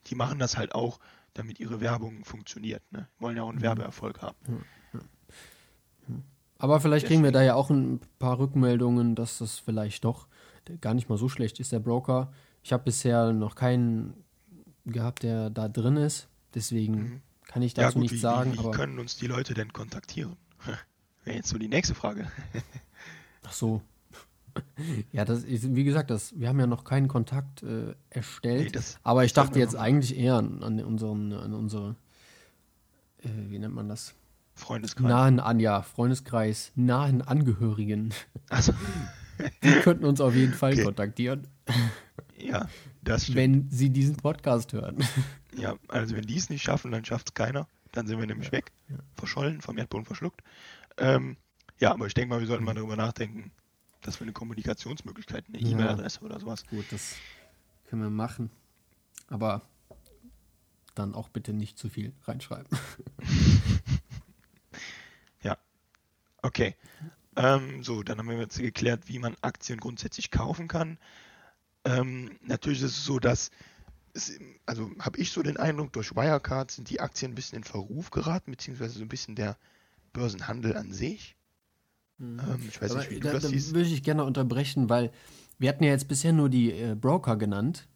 [0.08, 1.00] die machen das halt auch,
[1.34, 2.82] damit ihre Werbung funktioniert.
[2.92, 3.08] Ne?
[3.20, 3.64] Wollen ja auch einen mhm.
[3.64, 4.38] Werbeerfolg haben.
[4.48, 6.16] Ja, ja.
[6.60, 10.28] Aber vielleicht kriegen wir da ja auch ein paar Rückmeldungen, dass das vielleicht doch
[10.82, 12.34] gar nicht mal so schlecht ist, der Broker.
[12.64, 14.26] Ich habe bisher noch keinen
[14.86, 16.28] gehabt, der da drin ist.
[16.56, 17.22] Deswegen mhm.
[17.46, 18.54] kann ich dazu ja, gut, nichts wie, sagen.
[18.54, 20.36] Wie, wie können uns die Leute denn kontaktieren?
[21.28, 22.32] Wäre jetzt so die nächste Frage.
[23.46, 23.82] Ach so.
[25.12, 28.74] Ja, das ist, wie gesagt, das, wir haben ja noch keinen Kontakt äh, erstellt.
[28.74, 31.96] Nee, aber ich dachte jetzt eigentlich eher an, an unseren, an unsere,
[33.24, 34.16] äh, wie nennt man das?
[34.56, 35.08] Freundeskreis.
[35.08, 38.16] Nahen an, ja, Freundeskreis, nahen Angehörigen.
[38.50, 38.74] Also.
[39.64, 40.86] Die könnten uns auf jeden Fall okay.
[40.86, 41.46] kontaktieren.
[42.36, 42.68] Ja,
[43.04, 43.38] das stimmt.
[43.38, 44.98] Wenn sie diesen Podcast hören.
[45.56, 47.68] Ja, also wenn die es nicht schaffen, dann schafft es keiner.
[47.92, 48.72] Dann sind wir nämlich ja, weg.
[48.90, 48.98] Ja.
[49.16, 50.42] Verschollen, vom Erdboden verschluckt.
[50.98, 51.38] Ähm,
[51.80, 53.52] ja, aber ich denke mal, wir sollten mal darüber nachdenken,
[54.02, 55.70] dass wir eine Kommunikationsmöglichkeit, eine ja.
[55.70, 56.66] E-Mail-Adresse oder sowas.
[56.68, 57.16] Gut, das
[57.88, 58.50] können wir machen.
[59.28, 59.62] Aber
[60.96, 62.68] dann auch bitte nicht zu viel reinschreiben.
[66.48, 66.76] Okay.
[67.36, 70.98] Ähm, so, dann haben wir jetzt geklärt, wie man Aktien grundsätzlich kaufen kann.
[71.84, 73.52] Ähm, natürlich ist es so, dass,
[74.14, 77.64] es, also habe ich so den Eindruck, durch Wirecard sind die Aktien ein bisschen in
[77.64, 79.58] Verruf geraten, beziehungsweise so ein bisschen der
[80.14, 81.36] Börsenhandel an sich.
[82.18, 82.40] Mhm.
[82.40, 83.74] Ähm, ich weiß Aber nicht, wie da, du das da siehst.
[83.74, 85.12] würde ich gerne unterbrechen, weil
[85.60, 87.88] wir hatten ja jetzt bisher nur die äh, Broker genannt,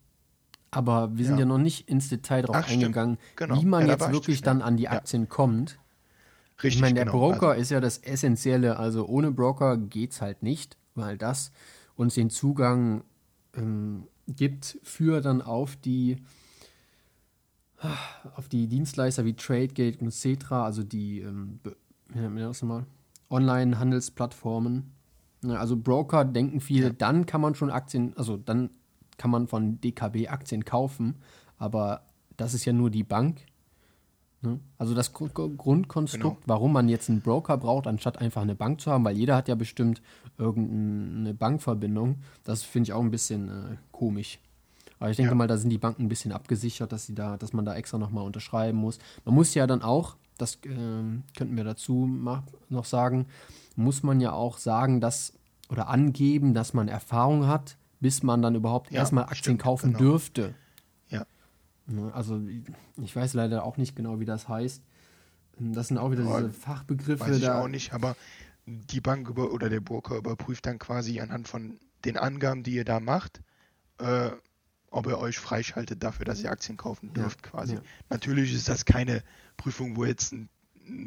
[0.72, 3.60] aber wir sind ja, ja noch nicht ins Detail darauf eingegangen, genau.
[3.60, 5.30] wie man ja, jetzt wirklich dann an die Aktien ja.
[5.30, 5.78] kommt.
[6.64, 7.18] Richtig, ich meine, der genau.
[7.18, 8.78] Broker also, ist ja das Essentielle.
[8.78, 11.52] Also ohne Broker geht es halt nicht, weil das
[11.96, 13.04] uns den Zugang
[13.56, 16.18] ähm, gibt für dann auf die
[18.36, 21.60] auf die Dienstleister wie TradeGate und Cetra, also die ähm,
[23.30, 24.92] Online-Handelsplattformen.
[25.48, 26.94] Also Broker denken viele, ja.
[26.94, 28.70] dann kann man schon Aktien, also dann
[29.18, 31.16] kann man von DKB Aktien kaufen,
[31.58, 32.06] aber
[32.38, 33.46] das ist ja nur die Bank
[34.44, 34.60] Ne?
[34.80, 36.48] Also das Grundkonstrukt, genau.
[36.48, 39.48] warum man jetzt einen Broker braucht, anstatt einfach eine Bank zu haben, weil jeder hat
[39.48, 40.02] ja bestimmt
[40.38, 42.18] irgendeine Bankverbindung.
[42.44, 44.40] Das finde ich auch ein bisschen äh, komisch.
[45.00, 45.36] Aber ich denke ja.
[45.36, 48.00] mal, da sind die Banken ein bisschen abgesichert, dass sie da, dass man da extra
[48.00, 48.98] nochmal unterschreiben muss.
[49.26, 50.68] Man muss ja dann auch, das äh,
[51.38, 52.08] könnten wir dazu
[52.70, 53.28] noch sagen,
[53.76, 55.34] muss man ja auch sagen, dass
[55.70, 59.94] oder angeben, dass man Erfahrung hat, bis man dann überhaupt ja, erstmal Aktien stimmt, kaufen
[59.94, 60.00] genau.
[60.00, 60.54] dürfte.
[61.92, 62.42] Ne, also
[63.02, 64.84] ich weiß leider auch nicht genau, wie das heißt.
[65.60, 67.20] Das sind auch wieder diese Fachbegriffe.
[67.20, 67.62] Weiß ich da.
[67.62, 68.16] auch nicht, aber
[68.66, 72.86] die Bank über, oder der Broker überprüft dann quasi anhand von den Angaben, die ihr
[72.86, 73.42] da macht,
[74.00, 74.32] äh,
[74.90, 77.76] ob ihr euch freischaltet dafür, dass ihr Aktien kaufen dürft, ja, quasi.
[77.76, 77.82] Ja.
[78.10, 79.24] Natürlich ist das keine
[79.62, 80.50] Prüfung, wo jetzt ein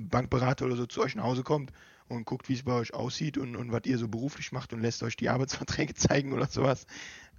[0.09, 1.73] Bankberater oder so zu euch nach Hause kommt
[2.09, 4.81] und guckt, wie es bei euch aussieht und, und was ihr so beruflich macht und
[4.81, 6.87] lässt euch die Arbeitsverträge zeigen oder sowas.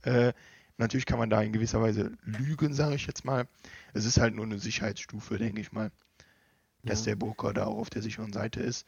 [0.02, 0.34] Äh,
[0.78, 3.48] Natürlich kann man da in gewisser Weise lügen, sage ich jetzt mal.
[3.94, 5.92] Es ist halt nur eine Sicherheitsstufe, denke ich mal,
[6.84, 8.86] dass der Broker da auch auf der sicheren Seite ist.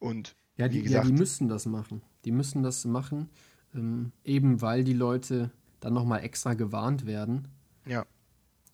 [0.00, 2.02] Und ja, die, gesagt, ja, die müssen das machen.
[2.24, 3.30] Die müssen das machen,
[3.74, 7.48] ähm, eben weil die Leute dann nochmal extra gewarnt werden.
[7.86, 8.04] Ja.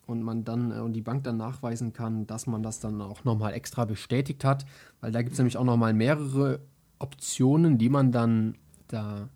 [0.09, 3.23] Und man dann äh, und die Bank dann nachweisen kann, dass man das dann auch
[3.25, 4.65] nochmal extra bestätigt hat,
[5.01, 6.61] weil da gibt es nämlich auch nochmal mehrere
[6.97, 9.29] Optionen, die man dann da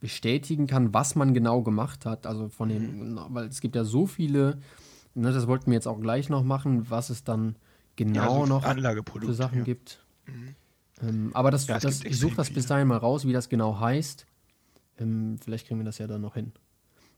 [0.00, 2.26] bestätigen kann, was man genau gemacht hat.
[2.26, 3.20] Also von den, mhm.
[3.30, 4.58] weil es gibt ja so viele,
[5.14, 7.54] ne, das wollten wir jetzt auch gleich noch machen, was es dann
[7.94, 8.64] genau ja, so noch
[9.26, 9.64] für Sachen ja.
[9.64, 10.04] gibt.
[10.26, 10.54] Mhm.
[11.02, 13.78] Ähm, aber das, ja, das ich suche das bis dahin mal raus, wie das genau
[13.78, 14.26] heißt.
[14.98, 16.52] Ähm, vielleicht kriegen wir das ja dann noch hin.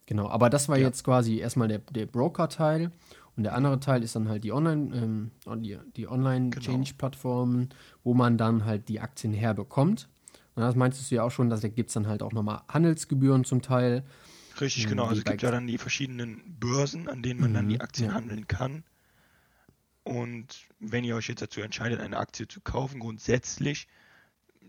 [0.09, 2.93] Genau, aber das war jetzt quasi erstmal der, der Broker-Teil
[3.37, 5.31] und der andere Teil ist dann halt die Online, ähm,
[5.63, 7.75] die, die Online-Change-Plattformen, genau.
[8.05, 10.09] wo man dann halt die Aktien herbekommt.
[10.55, 12.63] Und das meintest du ja auch schon, dass da gibt es dann halt auch nochmal
[12.69, 14.03] Handelsgebühren zum Teil.
[14.59, 15.05] Richtig, genau.
[15.05, 18.09] Also es gibt ja dann die verschiedenen Börsen, an denen man mhm, dann die Aktien
[18.09, 18.15] ja.
[18.15, 18.85] handeln kann.
[20.05, 23.89] Und wenn ihr euch jetzt dazu entscheidet, eine Aktie zu kaufen, grundsätzlich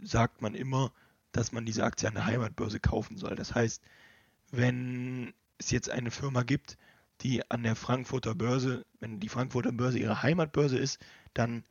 [0.02, 0.92] sagt man immer,
[1.32, 3.38] dass man diese Aktie an der Heimatbörse kaufen soll.
[3.38, 3.82] Das heißt,
[4.52, 6.78] wenn es jetzt eine Firma gibt,
[7.22, 11.00] die an der Frankfurter Börse, wenn die Frankfurter Börse ihre Heimatbörse ist,
[11.34, 11.64] dann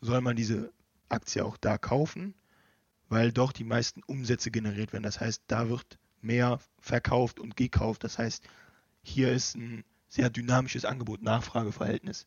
[0.00, 0.72] soll man diese
[1.08, 2.34] Aktie auch da kaufen
[3.08, 5.02] weil doch die meisten Umsätze generiert werden.
[5.02, 8.04] Das heißt, da wird mehr verkauft und gekauft.
[8.04, 8.44] Das heißt,
[9.02, 12.26] hier ist ein sehr dynamisches Angebot-Nachfrage-Verhältnis.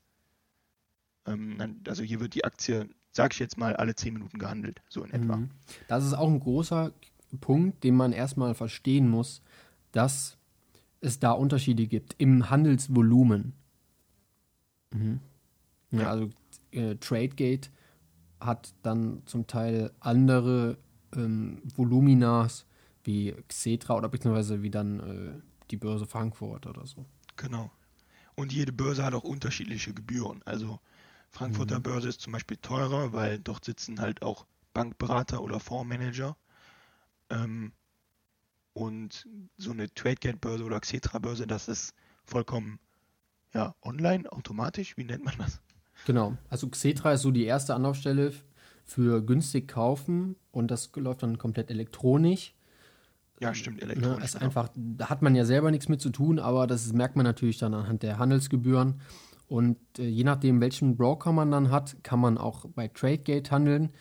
[1.26, 5.04] Ähm, also hier wird die Aktie, sag ich jetzt mal, alle 10 Minuten gehandelt, so
[5.04, 5.38] in etwa.
[5.38, 5.50] Mhm.
[5.88, 6.94] Das ist auch ein großer
[7.40, 9.42] Punkt, den man erstmal verstehen muss,
[9.91, 10.38] dass
[11.01, 13.54] es da Unterschiede gibt im Handelsvolumen.
[14.91, 15.19] Mhm.
[15.91, 16.30] Ja, also
[16.71, 17.69] äh, Tradegate
[18.39, 20.77] hat dann zum Teil andere
[21.15, 22.65] ähm, Voluminas
[23.04, 27.06] wie Xetra oder beziehungsweise wie dann äh, die Börse Frankfurt oder so.
[27.36, 27.71] Genau.
[28.36, 30.41] Und jede Börse hat auch unterschiedliche Gebühren.
[30.45, 30.80] Also
[31.30, 31.84] Frankfurter mhm.
[31.84, 36.38] Börse ist zum Beispiel teurer, weil dort sitzen halt auch Bankberater oder Fondsmanager.
[37.30, 37.73] Ähm,
[38.73, 42.79] und so eine Tradegate-Börse oder Xetra-Börse, das ist vollkommen
[43.53, 45.60] ja, online, automatisch, wie nennt man das?
[46.05, 48.34] Genau, also Xetra ist so die erste Anlaufstelle
[48.86, 52.53] für günstig kaufen und das läuft dann komplett elektronisch.
[53.39, 54.19] Ja, stimmt, ne, elektronisch.
[54.19, 54.45] Ne, ist genau.
[54.45, 57.57] einfach, da hat man ja selber nichts mit zu tun, aber das merkt man natürlich
[57.57, 59.01] dann anhand der Handelsgebühren.
[59.47, 63.91] Und äh, je nachdem, welchen Broker man dann hat, kann man auch bei TradeGate handeln.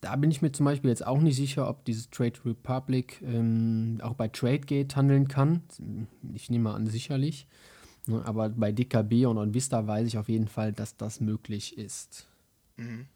[0.00, 3.98] Da bin ich mir zum Beispiel jetzt auch nicht sicher, ob dieses Trade Republic ähm,
[4.02, 5.62] auch bei TradeGate handeln kann.
[6.34, 7.46] Ich nehme an, sicherlich.
[8.06, 12.26] Ne, aber bei DKB und OnVista weiß ich auf jeden Fall, dass das möglich ist.
[12.76, 13.06] Mhm.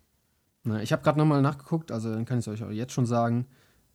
[0.65, 3.07] Ne, ich habe gerade nochmal nachgeguckt, also dann kann ich es euch auch jetzt schon
[3.07, 3.47] sagen.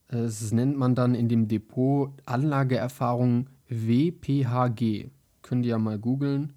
[0.08, 5.10] Das nennt man dann in dem Depot Anlageerfahrung WPHG.
[5.41, 6.54] Könnt ihr ja mal googeln,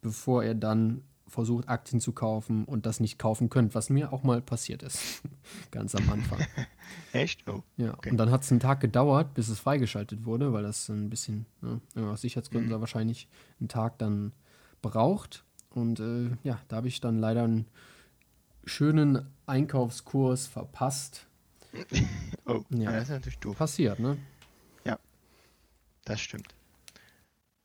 [0.00, 4.22] bevor ihr dann versucht, Aktien zu kaufen und das nicht kaufen könnt, was mir auch
[4.22, 5.22] mal passiert ist.
[5.70, 6.38] Ganz am Anfang.
[7.12, 7.48] Echt?
[7.48, 7.62] Oh.
[7.76, 8.10] Ja, okay.
[8.10, 11.46] und dann hat es einen Tag gedauert, bis es freigeschaltet wurde, weil das ein bisschen,
[11.60, 12.80] ne, aus Sicherheitsgründen mhm.
[12.80, 13.28] wahrscheinlich
[13.60, 14.32] einen Tag dann
[14.82, 15.44] braucht.
[15.70, 17.66] Und äh, ja, da habe ich dann leider einen
[18.64, 21.26] schönen Einkaufskurs verpasst
[22.46, 22.92] oh, ja.
[22.92, 23.56] das ist natürlich doof.
[23.56, 24.18] Passiert, ne?
[24.84, 24.98] Ja,
[26.04, 26.54] das stimmt.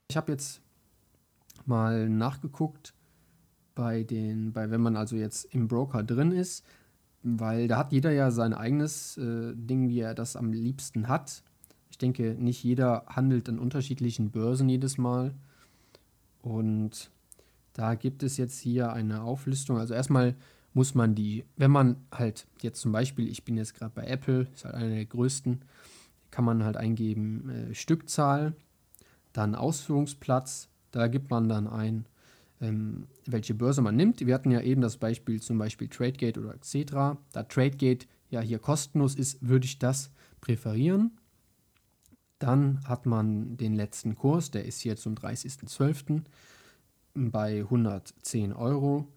[0.09, 0.61] Ich habe jetzt
[1.65, 2.93] mal nachgeguckt
[3.79, 6.65] bei den, bei wenn man also jetzt im Broker drin ist,
[7.23, 11.43] weil da hat jeder ja sein eigenes äh, Ding, wie er das am liebsten hat.
[11.89, 15.33] Ich denke, nicht jeder handelt an unterschiedlichen Börsen jedes Mal.
[16.41, 17.09] Und
[17.71, 19.77] da gibt es jetzt hier eine Auflistung.
[19.77, 20.35] Also erstmal
[20.73, 24.45] muss man die, wenn man halt jetzt zum Beispiel, ich bin jetzt gerade bei Apple,
[24.53, 25.61] ist halt einer der größten,
[26.31, 28.55] kann man halt eingeben äh, Stückzahl,
[29.31, 32.05] dann Ausführungsplatz, da gibt man dann ein,
[32.61, 34.25] ähm, welche Börse man nimmt.
[34.25, 37.19] Wir hatten ja eben das Beispiel zum Beispiel Tradegate oder etc.
[37.31, 41.17] Da Tradegate ja hier kostenlos ist, würde ich das präferieren.
[42.37, 46.21] Dann hat man den letzten Kurs, der ist hier zum 30.12.
[47.13, 49.07] bei 110 Euro.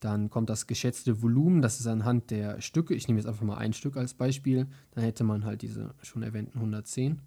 [0.00, 2.94] Dann kommt das geschätzte Volumen, das ist anhand der Stücke.
[2.94, 4.66] Ich nehme jetzt einfach mal ein Stück als Beispiel.
[4.92, 7.20] Dann hätte man halt diese schon erwähnten 110.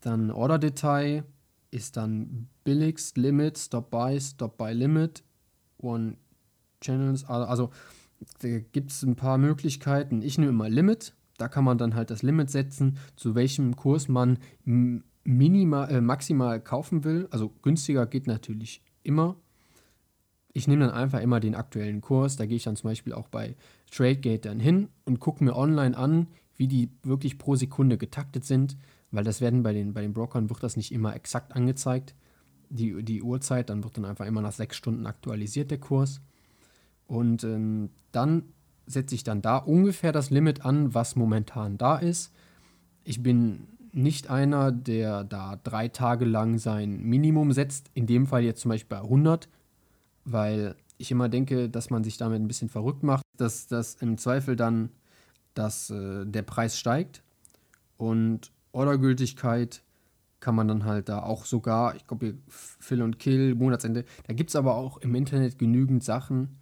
[0.00, 1.22] Dann Order-Detail
[1.72, 5.24] ist dann billigst, Limit, Stop Buy, Stop Buy Limit,
[5.78, 6.16] One
[6.80, 7.24] Channels.
[7.24, 7.70] Also
[8.40, 10.22] da gibt es ein paar Möglichkeiten.
[10.22, 11.14] Ich nehme mal Limit.
[11.38, 14.38] Da kann man dann halt das Limit setzen, zu welchem Kurs man
[15.24, 17.26] minimal, äh, maximal kaufen will.
[17.32, 19.36] Also günstiger geht natürlich immer
[20.52, 22.36] ich nehme dann einfach immer den aktuellen Kurs.
[22.36, 23.56] Da gehe ich dann zum Beispiel auch bei
[23.90, 28.76] TradeGate dann hin und gucke mir online an, wie die wirklich pro Sekunde getaktet sind,
[29.12, 32.14] weil das werden bei den, bei den Brokern wird das nicht immer exakt angezeigt.
[32.70, 36.20] Die, die Uhrzeit, dann wird dann einfach immer nach sechs Stunden aktualisiert der Kurs.
[37.06, 38.44] Und ähm, dann
[38.86, 42.32] setze ich dann da ungefähr das Limit an, was momentan da ist.
[43.04, 47.90] Ich bin nicht einer, der da drei Tage lang sein Minimum setzt.
[47.94, 49.48] In dem Fall jetzt zum Beispiel bei 100
[50.24, 54.18] weil ich immer denke, dass man sich damit ein bisschen verrückt macht, dass das im
[54.18, 54.90] Zweifel dann
[55.54, 57.22] dass, äh, der Preis steigt
[57.98, 59.82] und Ordergültigkeit
[60.40, 64.50] kann man dann halt da auch sogar, ich glaube, Fill und Kill, Monatsende, da gibt
[64.50, 66.58] es aber auch im Internet genügend Sachen,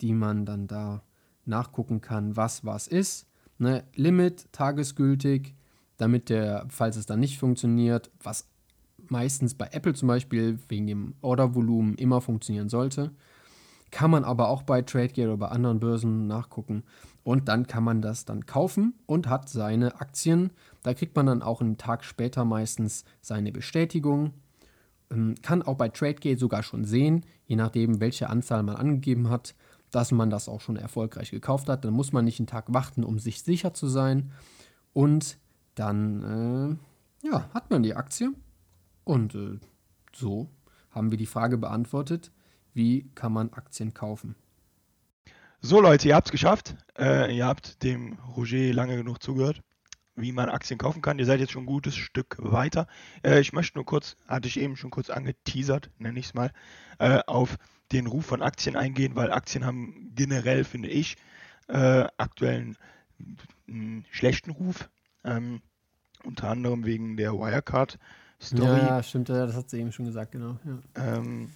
[0.00, 1.02] die man dann da
[1.44, 3.26] nachgucken kann, was was ist.
[3.58, 3.84] Ne?
[3.94, 5.54] Limit, tagesgültig,
[5.96, 8.48] damit der, falls es dann nicht funktioniert, was
[9.08, 13.10] meistens bei Apple zum Beispiel wegen dem Ordervolumen immer funktionieren sollte.
[13.90, 16.82] Kann man aber auch bei TradeGate oder bei anderen Börsen nachgucken.
[17.22, 20.50] Und dann kann man das dann kaufen und hat seine Aktien.
[20.84, 24.34] Da kriegt man dann auch einen Tag später meistens seine Bestätigung.
[25.10, 29.56] Ähm, kann auch bei TradeGate sogar schon sehen, je nachdem, welche Anzahl man angegeben hat,
[29.90, 31.84] dass man das auch schon erfolgreich gekauft hat.
[31.84, 34.30] Dann muss man nicht einen Tag warten, um sich sicher zu sein.
[34.92, 35.38] Und
[35.74, 36.78] dann
[37.22, 38.32] äh, ja, hat man die Aktie
[39.04, 39.58] und äh,
[40.14, 40.50] so
[40.90, 42.30] haben wir die Frage beantwortet,
[42.74, 44.36] wie kann man Aktien kaufen?
[45.60, 46.76] So Leute, ihr habt es geschafft.
[46.98, 49.62] Äh, ihr habt dem Roger lange genug zugehört,
[50.16, 51.18] wie man Aktien kaufen kann.
[51.18, 52.86] Ihr seid jetzt schon ein gutes Stück weiter.
[53.22, 56.52] Äh, ich möchte nur kurz, hatte ich eben schon kurz angeteasert, nenne ich es mal,
[56.98, 57.56] äh, auf
[57.92, 61.16] den Ruf von Aktien eingehen, weil Aktien haben generell, finde ich,
[61.68, 62.76] äh, aktuell einen,
[63.68, 64.88] einen schlechten Ruf.
[65.24, 65.62] Ähm,
[66.24, 68.78] Unter anderem wegen der Wirecard-Story.
[68.78, 70.58] Ja, stimmt, das hat sie eben schon gesagt, genau.
[70.64, 71.16] Ja.
[71.16, 71.50] Ähm,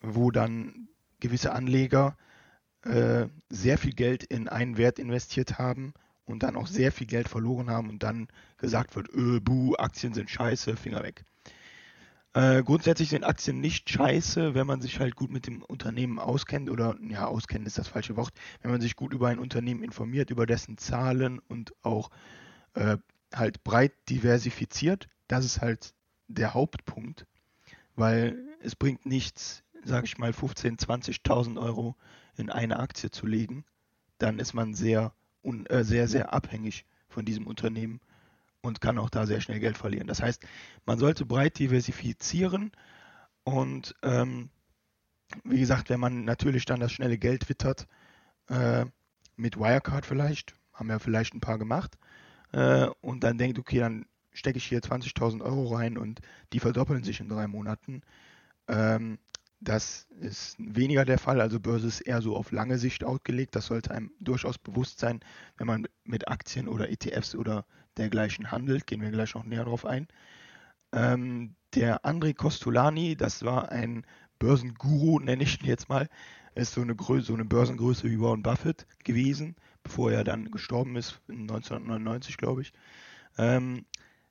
[0.00, 0.88] wo dann
[1.20, 2.16] gewisse Anleger
[2.82, 5.94] äh, sehr viel Geld in einen Wert investiert haben
[6.24, 10.14] und dann auch sehr viel Geld verloren haben und dann gesagt wird, öh, buh, Aktien
[10.14, 11.24] sind scheiße, Finger weg.
[12.34, 16.68] Äh, grundsätzlich sind Aktien nicht scheiße, wenn man sich halt gut mit dem Unternehmen auskennt
[16.68, 20.30] oder, ja, auskennen ist das falsche Wort, wenn man sich gut über ein Unternehmen informiert,
[20.30, 22.10] über dessen Zahlen und auch
[22.74, 22.96] äh,
[23.32, 25.08] halt breit diversifiziert.
[25.28, 25.94] Das ist halt
[26.26, 27.26] der Hauptpunkt,
[27.94, 31.94] weil es bringt nichts, sage ich mal, 15.000, 20.000 Euro
[32.36, 33.64] in eine Aktie zu legen.
[34.18, 35.12] Dann ist man sehr
[35.44, 38.00] un, äh, sehr, sehr abhängig von diesem Unternehmen
[38.62, 40.06] und kann auch da sehr schnell Geld verlieren.
[40.06, 40.42] Das heißt,
[40.86, 42.72] man sollte breit diversifizieren
[43.44, 44.48] und ähm,
[45.44, 47.86] wie gesagt, wenn man natürlich dann das schnelle Geld wittert,
[48.48, 48.84] äh,
[49.36, 51.98] mit Wirecard vielleicht, haben ja vielleicht ein paar gemacht,
[52.52, 56.20] äh, und dann denkt, okay, dann stecke ich hier 20.000 Euro rein und
[56.52, 58.02] die verdoppeln sich in drei Monaten,
[58.68, 59.18] ähm,
[59.64, 61.40] das ist weniger der Fall.
[61.40, 63.56] Also Börse ist eher so auf lange Sicht ausgelegt.
[63.56, 65.20] Das sollte einem durchaus bewusst sein,
[65.56, 67.64] wenn man mit Aktien oder ETFs oder
[67.96, 68.86] dergleichen handelt.
[68.86, 70.06] Gehen wir gleich noch näher drauf ein.
[70.92, 74.06] Ähm, der André Costolani, das war ein
[74.38, 76.08] Börsenguru, nenne ich ihn jetzt mal,
[76.54, 80.96] ist so eine, Größe, so eine Börsengröße wie Warren Buffett gewesen, bevor er dann gestorben
[80.96, 82.72] ist, 1999, glaube ich.
[83.38, 83.86] Ähm,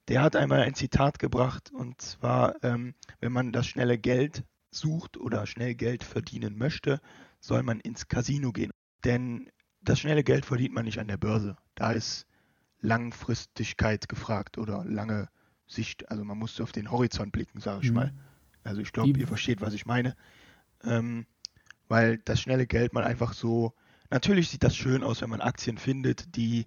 [0.07, 4.43] der hat einmal ein Zitat gebracht und zwar, ähm, wenn man das schnelle Geld
[4.73, 7.01] sucht oder schnell Geld verdienen möchte,
[7.39, 8.71] soll man ins Casino gehen.
[9.03, 9.49] Denn
[9.81, 11.57] das schnelle Geld verdient man nicht an der Börse.
[11.75, 12.25] Da ist
[12.79, 15.29] Langfristigkeit gefragt oder lange
[15.67, 16.09] Sicht.
[16.09, 17.95] Also man muss auf den Horizont blicken, sage ich mhm.
[17.95, 18.13] mal.
[18.63, 20.15] Also ich glaube, ihr versteht, was ich meine.
[20.83, 21.25] Ähm,
[21.87, 23.73] weil das schnelle Geld man einfach so,
[24.09, 26.65] natürlich sieht das schön aus, wenn man Aktien findet, die,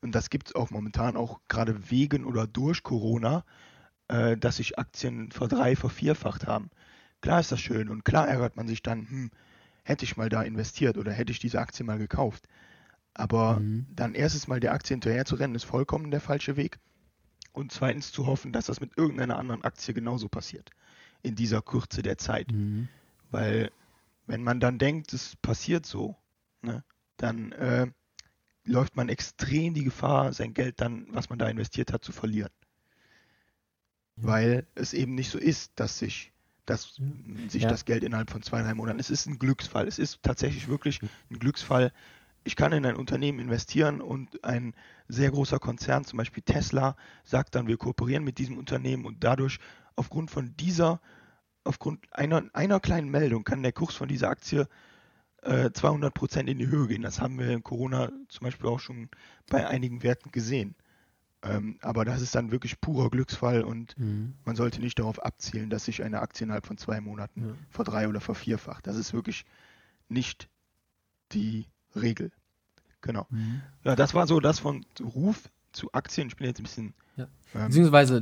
[0.00, 3.44] und das gibt es auch momentan auch gerade wegen oder durch Corona,
[4.08, 6.70] äh, dass sich Aktien verdrei, vervierfacht haben.
[7.20, 9.30] Klar ist das schön und klar ärgert man sich dann, hm,
[9.82, 12.48] hätte ich mal da investiert oder hätte ich diese Aktie mal gekauft.
[13.14, 13.86] Aber mhm.
[13.94, 16.78] dann erstens mal der Aktie hinterher zu rennen, ist vollkommen der falsche Weg.
[17.52, 20.70] Und zweitens zu hoffen, dass das mit irgendeiner anderen Aktie genauso passiert.
[21.22, 22.52] In dieser Kürze der Zeit.
[22.52, 22.88] Mhm.
[23.30, 23.70] Weil,
[24.26, 26.16] wenn man dann denkt, es passiert so,
[26.60, 26.84] ne,
[27.16, 27.86] dann äh,
[28.64, 32.52] läuft man extrem die Gefahr, sein Geld dann, was man da investiert hat, zu verlieren.
[34.16, 34.24] Ja.
[34.24, 36.32] Weil es eben nicht so ist, dass sich
[36.66, 37.00] dass
[37.48, 37.68] sich ja.
[37.68, 38.98] das Geld innerhalb von zweieinhalb Monaten.
[38.98, 39.86] Es ist ein Glücksfall.
[39.86, 41.00] Es ist tatsächlich wirklich
[41.30, 41.92] ein Glücksfall.
[42.44, 44.74] Ich kann in ein Unternehmen investieren und ein
[45.08, 49.58] sehr großer Konzern, zum Beispiel Tesla, sagt dann, wir kooperieren mit diesem Unternehmen und dadurch
[49.96, 51.00] aufgrund von dieser,
[51.64, 54.68] aufgrund einer, einer kleinen Meldung kann der Kurs von dieser Aktie
[55.42, 57.02] äh, 200 Prozent in die Höhe gehen.
[57.02, 59.08] Das haben wir in Corona zum Beispiel auch schon
[59.48, 60.76] bei einigen Werten gesehen.
[61.42, 64.34] Ähm, aber das ist dann wirklich purer Glücksfall und mhm.
[64.44, 67.54] man sollte nicht darauf abzielen, dass sich eine Aktie innerhalb von zwei Monaten ja.
[67.70, 68.86] verdrei- oder vervierfacht.
[68.86, 69.44] Das ist wirklich
[70.08, 70.48] nicht
[71.32, 72.32] die Regel.
[73.00, 73.26] Genau.
[73.30, 73.62] Mhm.
[73.84, 76.28] Ja, das war so das von Ruf zu Aktien.
[76.28, 76.94] Ich bin jetzt ein bisschen.
[77.16, 77.28] Ja.
[77.54, 78.20] Ähm, Beziehungsweise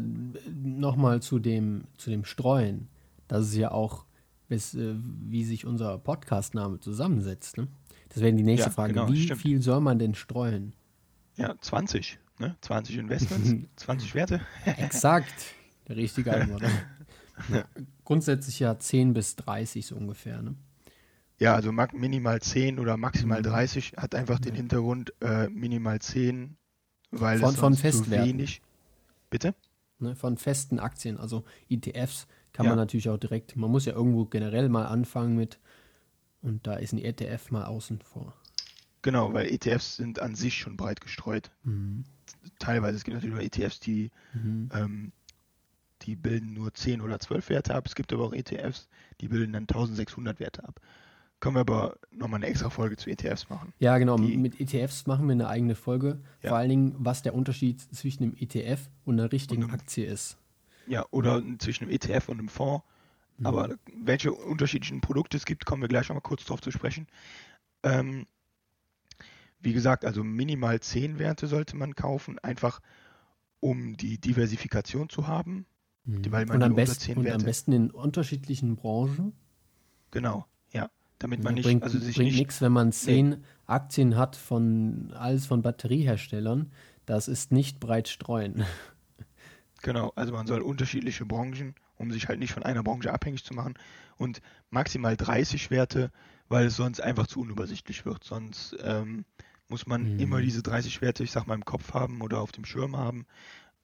[0.52, 2.88] nochmal zu dem, zu dem Streuen.
[3.28, 4.04] Das ist ja auch,
[4.48, 7.56] bis, äh, wie sich unser Podcast-Name zusammensetzt.
[7.56, 7.68] Ne?
[8.10, 8.92] Das wäre die nächste ja, Frage.
[8.94, 9.40] Genau, wie stimmt.
[9.40, 10.74] viel soll man denn streuen?
[11.36, 12.18] Ja, 20.
[12.38, 12.56] Ne?
[12.60, 14.40] 20 Investments, 20 Werte.
[14.64, 15.54] Exakt,
[15.88, 16.62] der richtige Antwort.
[17.52, 17.64] ja.
[18.04, 20.42] Grundsätzlich ja 10 bis 30 so ungefähr.
[20.42, 20.56] Ne?
[21.38, 23.96] Ja, also minimal 10 oder maximal 30 mhm.
[24.02, 26.56] hat einfach den Hintergrund äh, minimal 10,
[27.10, 28.62] weil von, es von zu wenig.
[29.30, 29.54] Bitte?
[29.98, 32.70] Ne, von festen Aktien, also ETFs kann ja.
[32.70, 35.58] man natürlich auch direkt, man muss ja irgendwo generell mal anfangen mit
[36.42, 38.34] und da ist ein ETF mal außen vor.
[39.04, 41.52] Genau, weil ETFs sind an sich schon breit gestreut.
[41.62, 42.04] Mhm
[42.58, 44.68] teilweise, es gibt natürlich auch ETFs, die, mhm.
[44.74, 45.12] ähm,
[46.02, 47.86] die bilden nur 10 oder 12 Werte ab.
[47.86, 48.88] Es gibt aber auch ETFs,
[49.20, 50.80] die bilden dann 1600 Werte ab.
[51.40, 53.74] Können wir aber nochmal eine extra Folge zu ETFs machen.
[53.78, 54.16] Ja, genau.
[54.16, 56.20] Die, Mit ETFs machen wir eine eigene Folge.
[56.42, 56.50] Ja.
[56.50, 60.06] Vor allen Dingen, was der Unterschied zwischen einem ETF und einer richtigen und einem, Aktie
[60.06, 60.38] ist.
[60.86, 62.84] Ja, oder zwischen einem ETF und einem Fonds.
[63.38, 63.46] Mhm.
[63.46, 67.08] Aber welche unterschiedlichen Produkte es gibt, kommen wir gleich nochmal kurz drauf zu sprechen.
[67.82, 68.26] Ähm,
[69.64, 72.80] wie gesagt, also minimal 10 Werte sollte man kaufen, einfach
[73.60, 75.66] um die Diversifikation zu haben.
[76.04, 76.30] Mhm.
[76.30, 79.32] Weil man und, am besten, und am besten in unterschiedlichen Branchen.
[80.10, 80.90] Genau, ja.
[81.18, 83.36] Damit man nicht, bringt, also sich bringt nichts, wenn man zehn nee.
[83.66, 86.72] Aktien hat von alles von Batterieherstellern.
[87.06, 88.64] Das ist nicht breit streuen.
[89.82, 93.52] Genau, also man soll unterschiedliche Branchen, um sich halt nicht von einer Branche abhängig zu
[93.52, 93.74] machen
[94.16, 96.10] und maximal 30 Werte,
[96.48, 98.24] weil es sonst einfach zu unübersichtlich wird.
[98.24, 99.26] Sonst ähm,
[99.68, 100.18] muss man mhm.
[100.18, 103.26] immer diese 30 Werte, ich sag mal, im Kopf haben oder auf dem Schirm haben.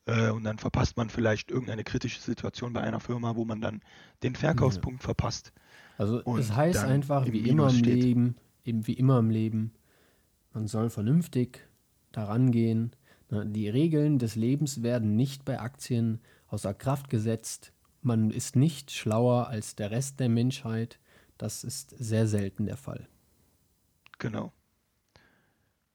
[0.07, 3.81] äh, und dann verpasst man vielleicht irgendeine kritische Situation bei einer Firma, wo man dann
[4.23, 5.07] den Verkaufspunkt ja.
[5.07, 5.53] verpasst.
[5.99, 8.03] Also es heißt einfach, wie immer im steht.
[8.03, 9.73] Leben, eben wie immer im Leben,
[10.53, 11.69] man soll vernünftig
[12.13, 12.93] daran gehen.
[13.31, 17.73] Die Regeln des Lebens werden nicht bei Aktien außer Kraft gesetzt.
[18.03, 20.99] Man ist nicht schlauer als der Rest der Menschheit.
[21.39, 23.07] Das ist sehr selten der Fall.
[24.19, 24.53] Genau.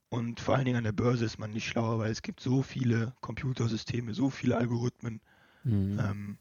[0.09, 2.61] Und vor allen Dingen an der Börse ist man nicht schlauer, weil es gibt so
[2.61, 5.19] viele Computersysteme, so viele Algorithmen,
[5.63, 5.99] mhm.
[5.99, 6.37] ähm,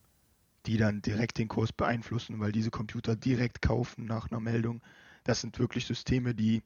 [0.65, 4.81] die dann direkt den Kurs beeinflussen, weil diese Computer direkt kaufen nach einer Meldung.
[5.23, 6.63] Das sind wirklich Systeme, die,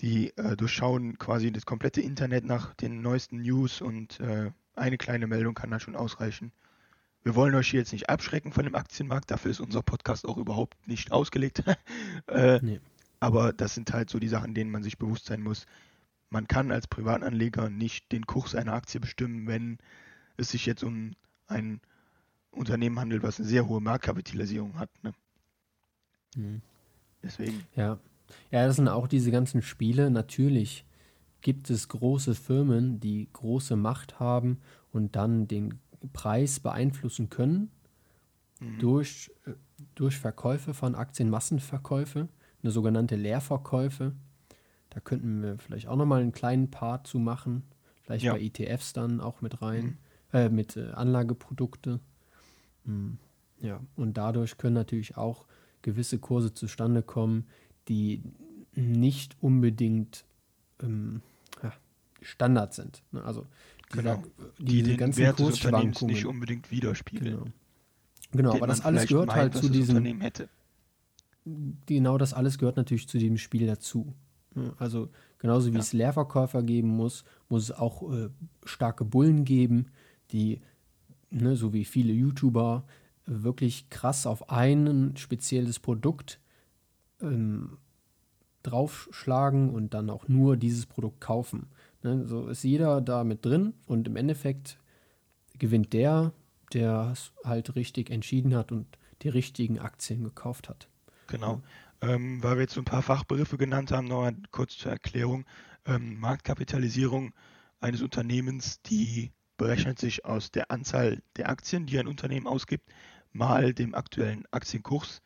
[0.00, 5.26] die äh, durchschauen quasi das komplette Internet nach den neuesten News und äh, eine kleine
[5.26, 6.52] Meldung kann dann schon ausreichen.
[7.22, 10.36] Wir wollen euch hier jetzt nicht abschrecken von dem Aktienmarkt, dafür ist unser Podcast auch
[10.36, 11.62] überhaupt nicht ausgelegt.
[12.28, 12.80] äh, nee.
[13.20, 15.66] Aber das sind halt so die Sachen, denen man sich bewusst sein muss.
[16.30, 19.78] Man kann als Privatanleger nicht den Kurs einer Aktie bestimmen, wenn
[20.36, 21.12] es sich jetzt um
[21.46, 21.80] ein
[22.50, 24.90] Unternehmen handelt, was eine sehr hohe Marktkapitalisierung hat.
[25.02, 25.12] Ne?
[26.34, 26.62] Mhm.
[27.22, 27.64] Deswegen.
[27.74, 27.98] Ja.
[28.50, 30.10] ja, das sind auch diese ganzen Spiele.
[30.10, 30.84] Natürlich
[31.40, 34.58] gibt es große Firmen, die große Macht haben
[34.90, 35.78] und dann den
[36.12, 37.70] Preis beeinflussen können
[38.60, 38.78] mhm.
[38.78, 39.52] durch, äh,
[39.94, 42.28] durch Verkäufe von Aktien, Massenverkäufe
[42.66, 44.12] eine sogenannte Leerverkäufe.
[44.90, 47.62] Da könnten wir vielleicht auch nochmal einen kleinen Part zu machen.
[48.02, 48.32] Vielleicht ja.
[48.32, 49.98] bei ETFs dann auch mit rein,
[50.32, 50.38] mhm.
[50.38, 52.00] äh, mit äh, Anlageprodukte.
[52.84, 53.18] Mhm.
[53.60, 55.46] Ja, und dadurch können natürlich auch
[55.82, 57.46] gewisse Kurse zustande kommen,
[57.88, 58.22] die
[58.74, 60.24] nicht unbedingt
[60.82, 61.22] ähm,
[61.62, 61.72] ja,
[62.20, 63.02] Standard sind.
[63.12, 63.24] Ne?
[63.24, 63.46] Also
[63.90, 64.22] genau.
[64.58, 67.52] die, die den ganzen Wert Kursschwankungen nicht unbedingt widerspiegeln.
[68.32, 69.96] Genau, genau aber das alles gehört meint, halt zu diesem.
[69.96, 70.48] Unternehmen hätte
[71.86, 74.12] genau das alles gehört natürlich zu dem Spiel dazu.
[74.78, 75.80] Also genauso wie ja.
[75.80, 78.30] es Leerverkäufer geben muss, muss es auch äh,
[78.64, 79.86] starke Bullen geben,
[80.32, 80.60] die,
[81.30, 82.84] ne, so wie viele YouTuber,
[83.26, 86.40] wirklich krass auf ein spezielles Produkt
[87.20, 87.78] ähm,
[88.62, 91.66] draufschlagen und dann auch nur dieses Produkt kaufen.
[92.02, 94.78] Ne, so ist jeder da mit drin und im Endeffekt
[95.58, 96.32] gewinnt der,
[96.72, 98.86] der es halt richtig entschieden hat und
[99.22, 100.88] die richtigen Aktien gekauft hat.
[101.26, 101.62] Genau.
[102.02, 105.44] Ähm, weil wir jetzt so ein paar Fachbegriffe genannt haben, nochmal kurz zur Erklärung.
[105.86, 107.32] Ähm, Marktkapitalisierung
[107.80, 112.90] eines Unternehmens, die berechnet sich aus der Anzahl der Aktien, die ein Unternehmen ausgibt,
[113.32, 115.22] mal dem aktuellen Aktienkurs.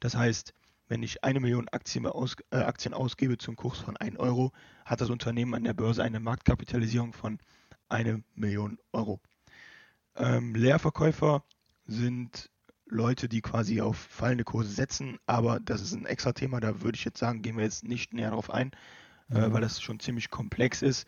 [0.00, 0.54] Das heißt,
[0.88, 4.52] wenn ich eine Million Aktien, aus, äh, Aktien ausgebe zum Kurs von 1 Euro,
[4.84, 7.38] hat das Unternehmen an der Börse eine Marktkapitalisierung von
[7.88, 9.20] 1 Million Euro.
[10.16, 11.44] Ähm, Leerverkäufer
[11.86, 12.50] sind
[12.94, 16.96] Leute, die quasi auf fallende Kurse setzen, aber das ist ein extra Thema, da würde
[16.96, 18.70] ich jetzt sagen, gehen wir jetzt nicht näher drauf ein,
[19.30, 19.44] äh, mhm.
[19.44, 21.06] äh, weil das schon ziemlich komplex ist.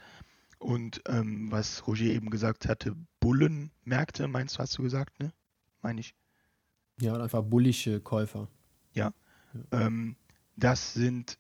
[0.59, 5.33] Und ähm, was Roger eben gesagt hatte, Bullenmärkte, meinst du, hast du gesagt, ne?
[5.83, 6.14] Meine ich.
[7.01, 8.49] Ja, einfach bullische Käufer.
[8.94, 9.12] Ja.
[9.70, 9.87] ja.
[9.87, 10.16] Ähm,
[10.57, 11.38] das sind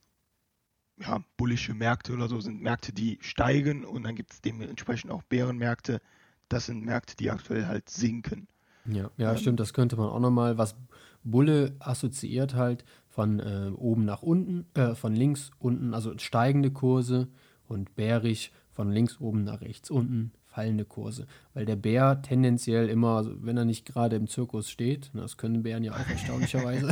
[0.98, 5.22] ja, bullische Märkte oder so, sind Märkte, die steigen und dann gibt es dementsprechend auch
[5.24, 6.00] Bärenmärkte.
[6.48, 8.46] Das sind Märkte, die aktuell halt sinken.
[8.88, 10.76] Ja, ja ähm, stimmt, das könnte man auch nochmal, was
[11.24, 17.28] Bulle assoziiert halt von äh, oben nach unten, äh, von links unten, also steigende Kurse
[17.66, 21.26] und bärig von links oben nach rechts unten, fallende Kurse.
[21.54, 25.62] Weil der Bär tendenziell immer, also wenn er nicht gerade im Zirkus steht, das können
[25.62, 26.90] Bären ja auch erstaunlicherweise,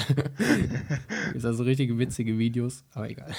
[1.35, 3.33] ist also richtige witzige Videos, aber egal.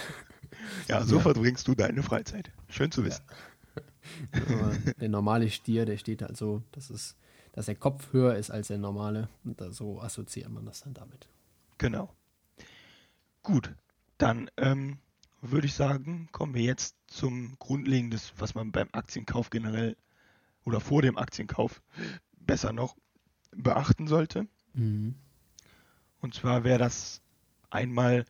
[0.88, 1.22] Ja, so ja.
[1.22, 2.52] verbringst du deine Freizeit.
[2.70, 3.24] Schön zu wissen.
[3.28, 4.72] Ja.
[5.00, 7.18] der normale Stier, der steht halt so, das ist
[7.56, 9.30] dass der Kopf höher ist als der normale.
[9.46, 11.30] Und da, so assoziiert man das dann damit.
[11.78, 12.14] Genau.
[13.44, 13.74] Gut,
[14.18, 14.98] dann ähm,
[15.42, 19.96] würde ich sagen, kommen wir jetzt zum Grundlegenden, was man beim Aktienkauf generell
[20.66, 21.82] oder vor dem Aktienkauf
[22.34, 22.98] besser noch
[23.56, 24.48] beachten sollte.
[24.74, 25.16] Mhm.
[26.20, 27.22] Und zwar wäre das
[27.70, 28.26] einmal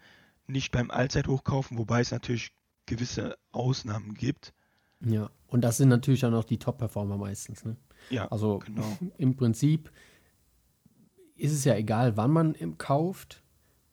[0.45, 2.51] nicht beim Allzeithochkaufen, wobei es natürlich
[2.85, 4.53] gewisse Ausnahmen gibt.
[4.99, 7.65] Ja, und das sind natürlich dann auch die Top-Performer meistens.
[7.65, 7.75] Ne?
[8.09, 8.85] Ja, also genau.
[9.17, 9.91] im Prinzip
[11.35, 13.43] ist es ja egal, wann man kauft.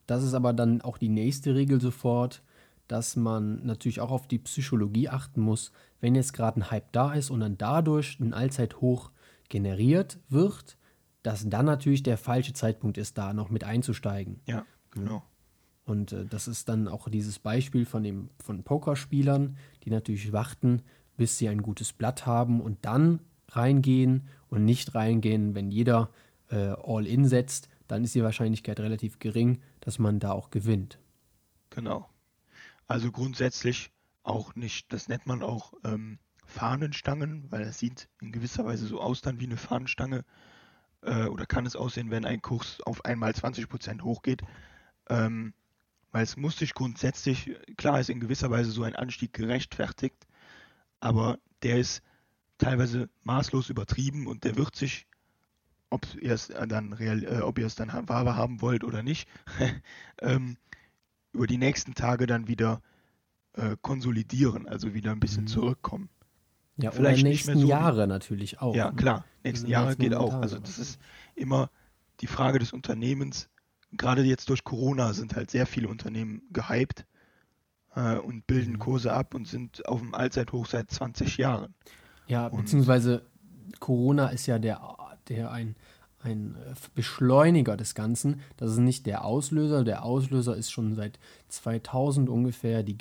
[0.06, 2.42] Das ist aber dann auch die nächste Regel sofort,
[2.88, 7.14] dass man natürlich auch auf die Psychologie achten muss, wenn jetzt gerade ein Hype da
[7.14, 9.10] ist und dann dadurch ein Allzeithoch
[9.48, 10.76] generiert wird,
[11.22, 14.40] dass dann natürlich der falsche Zeitpunkt ist, da noch mit einzusteigen.
[14.46, 15.22] Ja, genau.
[15.84, 20.82] Und äh, das ist dann auch dieses Beispiel von, dem, von Pokerspielern, die natürlich warten,
[21.16, 23.20] bis sie ein gutes Blatt haben und dann
[23.56, 26.10] reingehen und nicht reingehen, wenn jeder
[26.50, 30.98] äh, All-In setzt, dann ist die Wahrscheinlichkeit relativ gering, dass man da auch gewinnt.
[31.70, 32.08] Genau.
[32.86, 33.90] Also grundsätzlich
[34.22, 39.00] auch nicht, das nennt man auch ähm, Fahnenstangen, weil es sieht in gewisser Weise so
[39.00, 40.24] aus dann wie eine Fahnenstange
[41.02, 44.42] äh, oder kann es aussehen, wenn ein Kurs auf einmal 20% hochgeht.
[45.08, 45.54] Ähm,
[46.12, 50.26] weil es muss sich grundsätzlich, klar ist in gewisser Weise so ein Anstieg gerechtfertigt,
[51.00, 52.02] aber der ist
[52.62, 55.06] teilweise maßlos übertrieben und der wird sich,
[55.90, 59.28] ob ihr es dann real, äh, ob ihr es dann wahr haben wollt oder nicht,
[60.20, 60.56] ähm,
[61.32, 62.80] über die nächsten Tage dann wieder
[63.54, 65.48] äh, konsolidieren, also wieder ein bisschen mhm.
[65.48, 66.08] zurückkommen.
[66.76, 68.74] Ja, Vielleicht oder nächsten so Jahre natürlich auch.
[68.74, 68.96] Ja, ne?
[68.96, 70.34] klar, nächsten Jahre geht auch.
[70.34, 71.00] Also das ist
[71.34, 71.68] immer
[72.20, 73.50] die Frage des Unternehmens.
[73.90, 77.06] Gerade jetzt durch Corona sind halt sehr viele Unternehmen gehypt
[77.94, 78.78] äh, und bilden mhm.
[78.78, 81.74] Kurse ab und sind auf dem Allzeithoch seit 20 Jahren.
[82.32, 83.22] Ja, und beziehungsweise
[83.78, 84.80] Corona ist ja der,
[85.28, 85.76] der ein,
[86.20, 86.56] ein
[86.94, 88.40] Beschleuniger des Ganzen.
[88.56, 89.84] Das ist nicht der Auslöser.
[89.84, 91.18] Der Auslöser ist schon seit
[91.48, 92.96] 2000 ungefähr die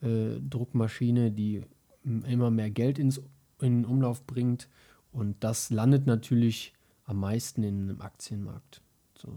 [0.00, 1.62] Gelddruckmaschine, die
[2.04, 3.18] immer mehr Geld ins,
[3.60, 4.70] in den Umlauf bringt.
[5.12, 6.72] Und das landet natürlich
[7.04, 8.80] am meisten in einem Aktienmarkt.
[9.18, 9.28] So,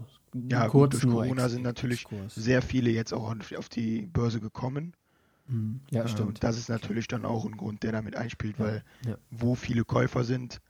[0.50, 2.34] ja, kurz gut, durch Corona sind natürlich Exkurs.
[2.34, 4.94] sehr viele jetzt auch auf die Börse gekommen.
[5.48, 5.80] Mhm.
[5.90, 6.42] Ja, äh, stimmt.
[6.42, 9.16] Das ist natürlich dann auch ein Grund, der damit einspielt, weil ja.
[9.30, 10.60] wo viele Käufer sind,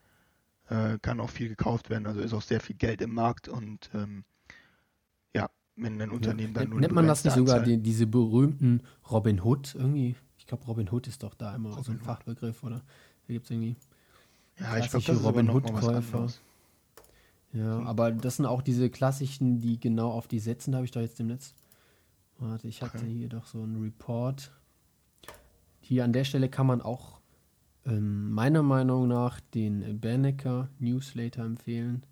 [0.68, 2.06] äh, kann auch viel gekauft werden.
[2.06, 4.24] Also ist auch sehr viel Geld im Markt und ähm,
[5.34, 6.60] ja, wenn ein Unternehmen ja.
[6.60, 6.80] dann nur.
[6.80, 10.16] Nennt man das nicht sogar die, diese berühmten Robin Hood irgendwie?
[10.38, 12.82] Ich glaube, Robin Hood ist doch da immer Robin so ein Fachbegriff, oder?
[13.26, 13.76] Da gibt es irgendwie.
[14.58, 16.28] Ja, ich glaube, Robin Hood-Käufer.
[17.52, 17.86] Ja, mhm.
[17.86, 20.72] aber das sind auch diese klassischen, die genau auf die setzen.
[20.72, 21.54] Da habe ich doch jetzt im Netz.
[22.38, 23.12] Warte, ich hatte okay.
[23.12, 24.50] hier doch so einen Report.
[25.88, 27.20] Hier an der Stelle kann man auch
[27.84, 32.02] ähm, meiner Meinung nach den Bernecker Newsletter empfehlen.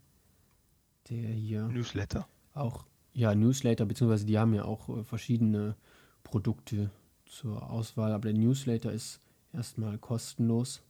[1.11, 1.66] Der hier.
[1.66, 2.29] Newsletter.
[2.55, 5.75] Auch, ja, Newsletter, beziehungsweise die haben ja auch äh, verschiedene
[6.22, 6.93] Produkte
[7.27, 9.20] zur Auswahl, aber der Newsletter ist
[9.53, 10.81] erstmal kostenlos.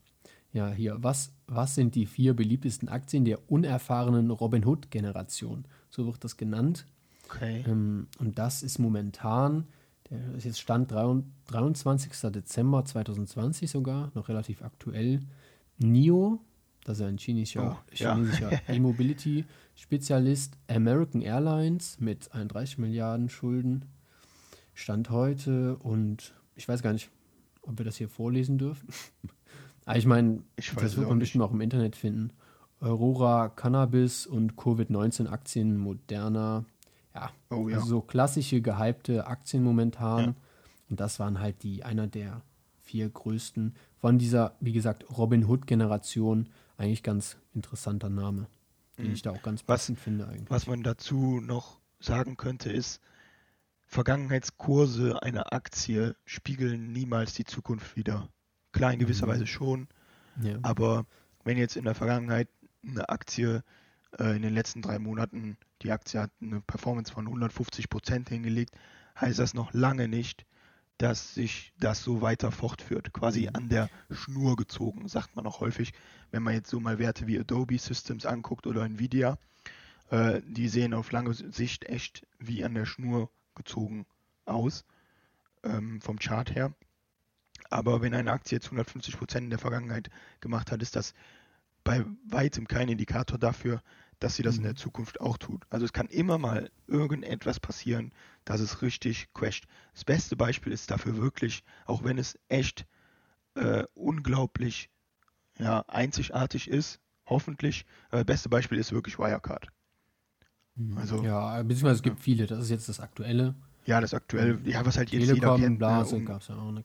[0.53, 5.65] Ja, hier, was, was sind die vier beliebtesten Aktien der unerfahrenen Robin Hood-Generation?
[5.89, 6.85] So wird das genannt.
[7.25, 7.63] Okay.
[7.67, 9.65] Ähm, und das ist momentan,
[10.09, 12.31] der ist jetzt Stand 23.
[12.31, 15.21] Dezember 2020 sogar, noch relativ aktuell.
[15.77, 16.39] NIO,
[16.83, 18.73] das ist ein chinesischer, oh, chinesischer ja.
[18.73, 20.57] E-Mobility-Spezialist.
[20.67, 23.85] American Airlines mit 31 Milliarden Schulden.
[24.73, 27.09] Stand heute und ich weiß gar nicht,
[27.63, 28.87] ob wir das hier vorlesen dürfen.
[29.85, 32.31] Aber ich meine, das wird man bestimmt auch im Internet finden.
[32.79, 36.65] Aurora Cannabis und Covid-19-Aktien moderner.
[37.15, 37.77] Ja, oh, ja.
[37.77, 40.25] Also so klassische gehypte Aktien momentan.
[40.25, 40.35] Ja.
[40.89, 42.41] Und das waren halt die einer der
[42.83, 46.49] vier größten von dieser, wie gesagt, Robin Hood-Generation.
[46.77, 48.47] Eigentlich ganz interessanter Name,
[48.97, 49.13] den mhm.
[49.13, 50.49] ich da auch ganz passend was, finde eigentlich.
[50.49, 53.01] Was man dazu noch sagen könnte, ist,
[53.87, 58.27] Vergangenheitskurse einer Aktie spiegeln niemals die Zukunft wider.
[58.73, 59.31] Klar, in gewisser mhm.
[59.31, 59.87] Weise schon.
[60.41, 60.57] Ja.
[60.63, 61.05] Aber
[61.45, 62.49] wenn jetzt in der Vergangenheit
[62.85, 63.63] eine Aktie
[64.17, 68.75] in den letzten drei Monaten, die Aktie hat eine Performance von 150 Prozent hingelegt,
[69.19, 70.45] heißt das noch lange nicht,
[70.97, 73.11] dass sich das so weiter fortführt.
[73.13, 73.55] Quasi mhm.
[73.55, 75.93] an der Schnur gezogen, sagt man auch häufig.
[76.31, 79.37] Wenn man jetzt so mal Werte wie Adobe Systems anguckt oder Nvidia,
[80.09, 84.05] äh, die sehen auf lange Sicht echt wie an der Schnur gezogen
[84.45, 84.85] aus,
[85.63, 86.73] ähm, vom Chart her.
[87.69, 90.09] Aber wenn eine Aktie jetzt 150 Prozent in der Vergangenheit
[90.39, 91.13] gemacht hat, ist das
[91.83, 93.81] bei weitem kein Indikator dafür,
[94.19, 94.77] dass sie das in der mhm.
[94.77, 95.63] Zukunft auch tut.
[95.69, 98.11] Also es kann immer mal irgendetwas passieren,
[98.45, 99.65] dass es richtig crasht.
[99.93, 102.85] Das beste Beispiel ist dafür wirklich, auch wenn es echt
[103.55, 104.89] äh, unglaublich
[105.57, 109.67] ja, einzigartig ist, hoffentlich, äh, beste Beispiel ist wirklich Wirecard.
[110.75, 110.97] Mhm.
[110.97, 112.23] Also, ja, beziehungsweise es gibt ja.
[112.23, 113.55] viele, das ist jetzt das Aktuelle.
[113.85, 115.77] Ja, das aktuell, ja, was halt jetzt Telekom, jeder kennt.
[115.77, 116.71] Blase ne, um, gab es ja auch.
[116.71, 116.83] Ne,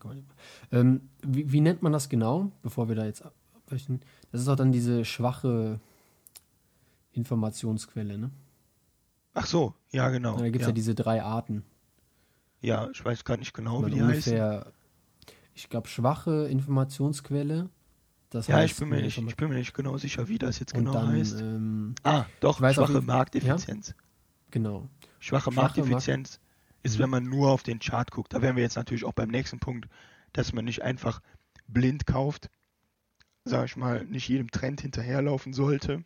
[0.71, 4.01] ähm, wie, wie, nennt man das genau, bevor wir da jetzt abbrechen?
[4.33, 5.81] Das ist auch dann diese schwache
[7.13, 8.31] Informationsquelle, ne?
[9.35, 10.37] Ach so, ja, genau.
[10.37, 10.69] da gibt es ja.
[10.69, 10.73] ja.
[10.73, 11.65] diese drei Arten.
[12.61, 14.73] Ja, ich weiß gar nicht genau, wie die ungefähr, heißen.
[15.55, 17.71] Ich glaube, schwache Informationsquelle.
[18.31, 20.59] Das ja, heißt, ich, bin mir nicht, ich bin mir nicht genau sicher, wie das
[20.61, 21.41] jetzt genau dann, heißt.
[21.41, 23.89] Ähm, ah, doch, schwache Markteffizienz.
[23.89, 23.95] Ja?
[24.51, 24.89] Genau.
[25.19, 26.33] Schwache, schwache Markteffizienz.
[26.33, 26.41] Markt
[26.83, 28.33] ist, wenn man nur auf den Chart guckt.
[28.33, 29.89] Da wären wir jetzt natürlich auch beim nächsten Punkt,
[30.33, 31.21] dass man nicht einfach
[31.67, 32.51] blind kauft,
[33.45, 36.05] sage ich mal, nicht jedem Trend hinterherlaufen sollte,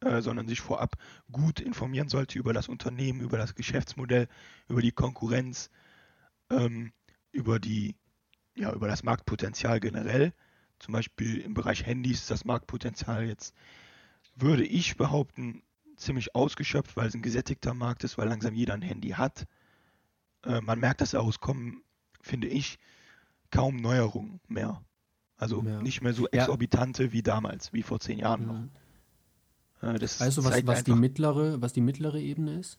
[0.00, 0.96] äh, sondern sich vorab
[1.30, 4.28] gut informieren sollte über das Unternehmen, über das Geschäftsmodell,
[4.68, 5.70] über die Konkurrenz,
[6.50, 6.92] ähm,
[7.32, 7.96] über die,
[8.56, 10.32] ja, über das Marktpotenzial generell.
[10.78, 13.54] Zum Beispiel im Bereich Handys das Marktpotenzial jetzt,
[14.34, 15.62] würde ich behaupten,
[15.96, 19.46] ziemlich ausgeschöpft, weil es ein gesättigter Markt ist, weil langsam jeder ein Handy hat.
[20.44, 21.82] Äh, man merkt, dass auch, es kommen,
[22.22, 22.78] finde ich,
[23.50, 24.82] kaum Neuerungen mehr.
[25.36, 25.82] Also Ja.
[25.82, 26.42] nicht mehr so Ja.
[26.42, 28.68] exorbitante wie damals, wie vor zehn Jahren noch.
[29.80, 32.78] Das Weißt du, was, was, die mittlere, was die mittlere Ebene ist?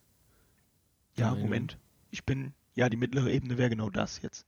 [1.18, 1.42] Ja, Nein.
[1.42, 1.78] Moment.
[2.12, 4.46] Ich bin, ja, die mittlere Ebene wäre genau das jetzt.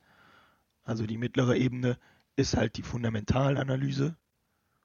[0.83, 1.97] Also die mittlere Ebene
[2.35, 4.15] ist halt die Fundamentalanalyse,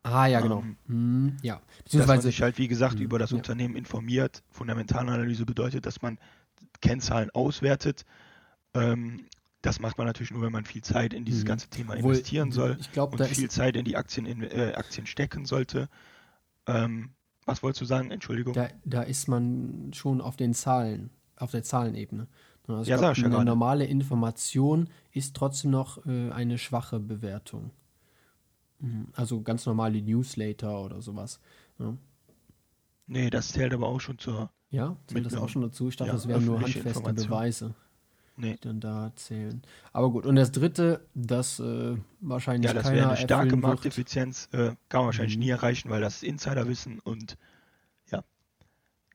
[0.02, 0.60] Ah, ja, genau.
[0.60, 1.54] Ähm, Hm, ja.
[1.54, 3.36] dass man Beziehungsweise, sich halt, wie gesagt, Mhm, über das ja.
[3.36, 4.42] Unternehmen informiert.
[4.50, 6.18] Fundamentalanalyse bedeutet, dass man
[6.80, 8.04] Kennzahlen auswertet.
[8.74, 9.26] Ähm,
[9.60, 11.48] das macht man natürlich nur, wenn man viel Zeit in dieses Mhm.
[11.48, 15.06] ganze Thema investieren soll ich glaube, und viel Zeit in die Aktien, in, äh, Aktien
[15.06, 15.88] stecken sollte.
[16.66, 17.10] Ähm,
[17.48, 18.10] was wolltest du sagen?
[18.10, 18.54] Entschuldigung.
[18.54, 22.28] da, da ist man schon auf den Zahlen, auf der Zahlenebene.
[22.68, 23.44] Also Ja, glaub, eine gerade.
[23.46, 27.70] normale Information ist trotzdem noch äh, eine schwache Bewertung.
[28.80, 29.08] Mhm.
[29.14, 31.40] Also ganz normale Newsletter oder sowas.
[31.78, 31.94] Ja,
[33.06, 34.50] Nee, das zählt aber auch schon zur.
[34.70, 35.88] ja zählt das auch schon dazu?
[35.88, 37.12] Ich dachte, Ja, das wären nur handfeste.
[37.14, 37.74] Beweise,
[38.38, 38.54] Nee.
[38.54, 39.60] die dann da zählen.
[39.92, 43.56] Aber gut, und das dritte, das äh, wahrscheinlich Ja, das keiner wäre eine starke.
[43.56, 45.42] Markteffizienz, äh, kann man wahrscheinlich Mhm.
[45.42, 47.36] nie erreichen, weil das Insiderwissen und
[48.10, 48.22] ja,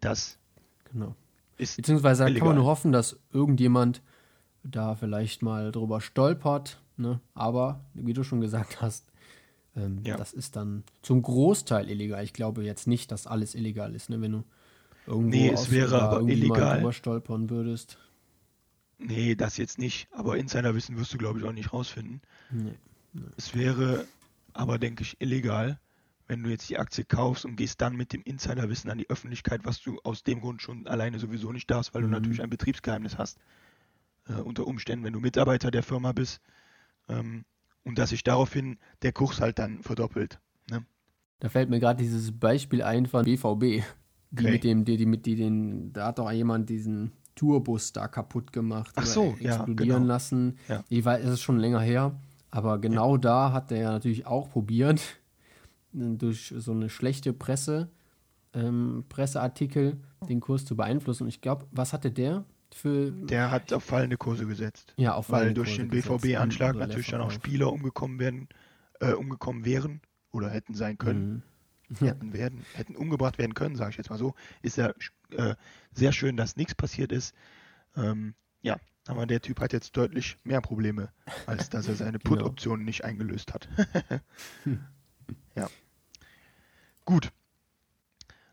[0.01, 0.37] das
[0.91, 1.15] Genau.
[1.57, 2.49] ist Beziehungsweise kann illegal.
[2.49, 4.01] man nur hoffen, dass irgendjemand
[4.63, 6.79] da vielleicht mal drüber stolpert.
[6.97, 7.19] Ne?
[7.33, 9.07] Aber, wie du schon gesagt hast,
[9.75, 10.15] ähm, Ja.
[10.17, 12.23] das ist dann zum Großteil illegal.
[12.23, 14.09] Ich glaube jetzt nicht, dass alles illegal ist.
[14.09, 14.21] Ne?
[14.21, 14.43] Wenn du
[15.07, 16.77] irgendwo Nee, es wäre aber illegal.
[16.77, 17.97] drüber stolpern würdest.
[19.05, 22.21] Nee, das jetzt nicht, aber Insiderwissen wirst du, glaube ich, auch nicht rausfinden.
[22.51, 22.73] Nee.
[23.37, 24.05] Es wäre
[24.53, 25.79] aber, denke ich, illegal,
[26.27, 29.65] wenn du jetzt die Aktie kaufst und gehst dann mit dem Insiderwissen an die Öffentlichkeit,
[29.65, 32.13] was du aus dem Grund schon alleine sowieso nicht darfst, weil du Mhm.
[32.13, 33.37] natürlich ein Betriebsgeheimnis hast.
[34.29, 36.39] Äh, unter Umständen, wenn du Mitarbeiter der Firma bist.
[37.09, 37.43] Ähm,
[37.83, 40.39] und dass sich daraufhin der Kurs halt dann verdoppelt.
[40.71, 40.85] Ne?
[41.39, 43.83] Da fällt mir gerade dieses Beispiel ein von BVB.
[44.31, 44.51] Die Okay.
[44.51, 48.53] mit dem, die, die mit die den, da hat doch jemand diesen Tourbus da kaputt
[48.53, 48.91] gemacht.
[48.95, 50.13] Ach oder so, ja, explodieren genau.
[50.13, 50.57] lassen.
[50.67, 50.83] Ja.
[50.89, 52.15] Ich weiß, es ist schon länger her,
[52.51, 55.01] aber genau da hat er ja natürlich auch probiert,
[55.91, 57.89] durch so eine schlechte Presse,
[58.53, 61.23] ähm, Presseartikel den Kurs zu beeinflussen.
[61.23, 64.93] Und ich glaube, was hatte der für Der hat auf fallende Kurse gesetzt.
[64.97, 65.89] ja, auf Weil fallende durch Kurse den.
[65.89, 67.31] BVB-Anschlag Oder natürlich dann auch.
[67.31, 68.47] Spieler umgekommen werden,
[68.99, 71.29] äh, umgekommen wären oder hätten sein können.
[71.29, 71.41] Mhm.
[71.99, 72.07] Ja.
[72.07, 74.93] hätten werden, hätten umgebracht werden können, sage ich jetzt mal so, ist ja
[75.31, 75.55] äh,
[75.93, 77.35] sehr schön, dass nichts passiert ist.
[77.95, 78.77] Ähm, ja,
[79.07, 81.11] aber der Typ hat jetzt deutlich mehr Probleme,
[81.45, 82.35] als dass er seine Genau.
[82.37, 83.67] Put-Option nicht eingelöst hat.
[85.55, 85.69] ja.
[87.05, 87.31] Gut.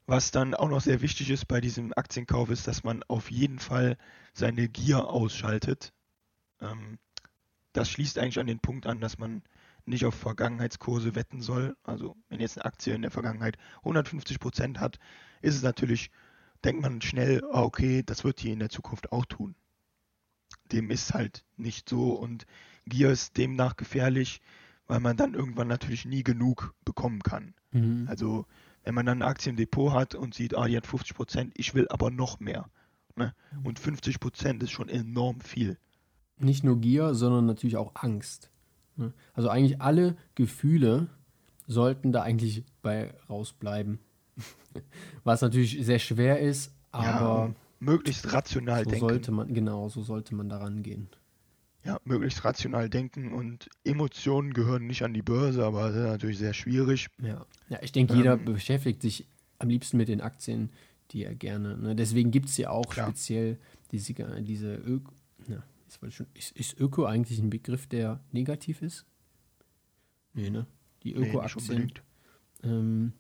[0.07, 3.61] Was dann auch noch sehr wichtig ist bei diesem Aktienkauf, ist, dass man auf jeden
[3.61, 3.97] Fall
[4.33, 5.93] seine Gier ausschaltet.
[6.61, 6.99] Ähm,
[7.73, 9.43] das schließt eigentlich an den Punkt an, dass man
[9.91, 11.77] nicht auf Vergangenheitskurse wetten soll.
[11.83, 14.99] Also wenn jetzt eine Aktie in der Vergangenheit 150 Prozent hat,
[15.43, 16.11] ist es natürlich,
[16.65, 19.55] denkt man schnell, ah, okay, das wird die in der Zukunft auch tun.
[20.73, 22.47] Dem ist halt nicht so und
[22.87, 24.41] Gier ist demnach gefährlich,
[24.87, 27.55] weil man dann irgendwann natürlich nie genug bekommen kann.
[27.73, 28.07] Mhm.
[28.09, 28.47] Also
[28.83, 31.53] wenn man dann eine Aktie im Depot hat und sieht, ah, die hat 50 Prozent,
[31.57, 32.71] ich will aber noch mehr.
[33.17, 33.35] Ne?
[33.65, 35.79] Und 50 Prozent ist schon enorm viel.
[36.39, 38.51] Nicht nur Gier, sondern natürlich auch Angst.
[38.97, 39.13] Ne?
[39.35, 41.09] Also eigentlich alle Gefühle
[41.67, 43.99] sollten da eigentlich bei rausbleiben.
[45.25, 49.09] Was natürlich sehr schwer ist, aber ja, möglichst rational so denken.
[49.09, 51.09] sollte man, genau, so sollte man daran gehen.
[51.85, 56.39] ja, möglichst rational denken und Emotionen gehören nicht an die Börse, aber das ist natürlich
[56.39, 57.09] sehr schwierig.
[57.23, 59.27] Ja, ja ich denke, jeder Ähm, beschäftigt sich
[59.59, 60.71] am liebsten mit den Aktien,
[61.11, 61.77] die er gerne.
[61.77, 61.95] Ne?
[61.95, 63.09] Deswegen gibt es ja auch Klar.
[63.09, 63.59] speziell
[63.93, 65.03] diese, diese wollte
[65.49, 65.55] ich
[66.11, 69.05] schon, ist, ist Öko eigentlich ein Begriff, der negativ ist?
[70.35, 70.67] Nee, ne?
[71.03, 71.71] Die Nee, Öko-Aktien.
[71.83, 72.03] unbedingt.
[72.63, 73.13] ähm,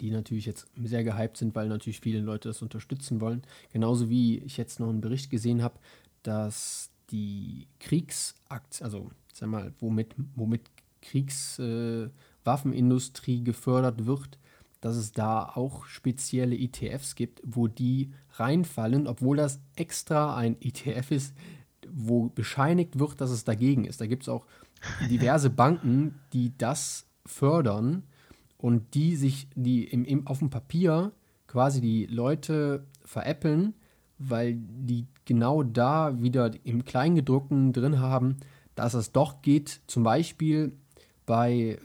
[0.00, 3.42] die natürlich jetzt sehr gehypt sind, weil natürlich viele Leute das unterstützen wollen.
[3.72, 5.78] Genauso wie ich jetzt noch einen Bericht gesehen habe,
[6.22, 10.62] dass die Kriegsaktien, also sag mal, womit, womit
[11.02, 14.38] Kriegswaffenindustrie äh, gefördert wird,
[14.80, 21.10] dass es da auch spezielle ETFs gibt, wo die reinfallen, obwohl das extra ein ETF
[21.10, 21.34] ist,
[21.94, 24.00] wo bescheinigt wird, dass es dagegen ist.
[24.00, 24.46] Da gibt es auch
[25.08, 28.04] diverse Banken, die das fördern
[28.58, 31.12] und die sich, die im, im, auf dem Papier
[31.46, 33.74] quasi die Leute veräppeln,
[34.18, 38.36] weil die genau da wieder im Kleingedruckten drin haben,
[38.74, 40.72] dass es doch geht, zum Beispiel
[41.26, 41.78] bei,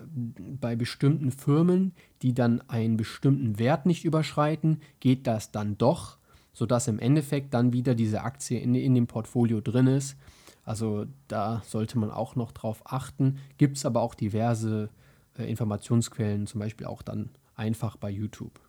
[0.59, 6.17] bei bestimmten Firmen, die dann einen bestimmten Wert nicht überschreiten, geht das dann doch,
[6.55, 10.15] sodass im Endeffekt dann wieder diese Aktie in, in dem Portfolio drin ist.
[10.63, 13.37] Also da sollte man auch noch drauf achten.
[13.59, 14.89] Gibt es aber auch diverse
[15.37, 18.59] äh, Informationsquellen, zum Beispiel auch dann einfach bei YouTube.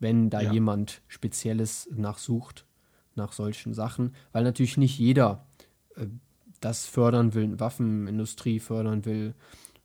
[0.00, 0.52] Wenn da Ja.
[0.52, 2.64] jemand Spezielles nachsucht,
[3.14, 5.46] nach solchen Sachen, weil natürlich nicht jeder
[5.96, 6.06] äh,
[6.60, 9.34] das fördern will, Waffenindustrie fördern will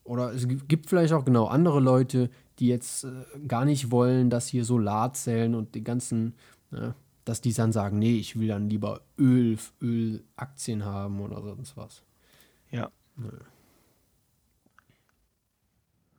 [0.04, 3.10] oder es gibt vielleicht auch genau andere Leute, die jetzt äh,
[3.48, 6.34] gar nicht wollen, dass hier Solarzellen und die ganzen,
[6.72, 6.92] äh,
[7.26, 12.04] dass die dann sagen, nee, ich will dann lieber Öl, Ölaktien haben oder sonst was.
[12.72, 12.92] Ja.
[13.18, 13.24] Ja.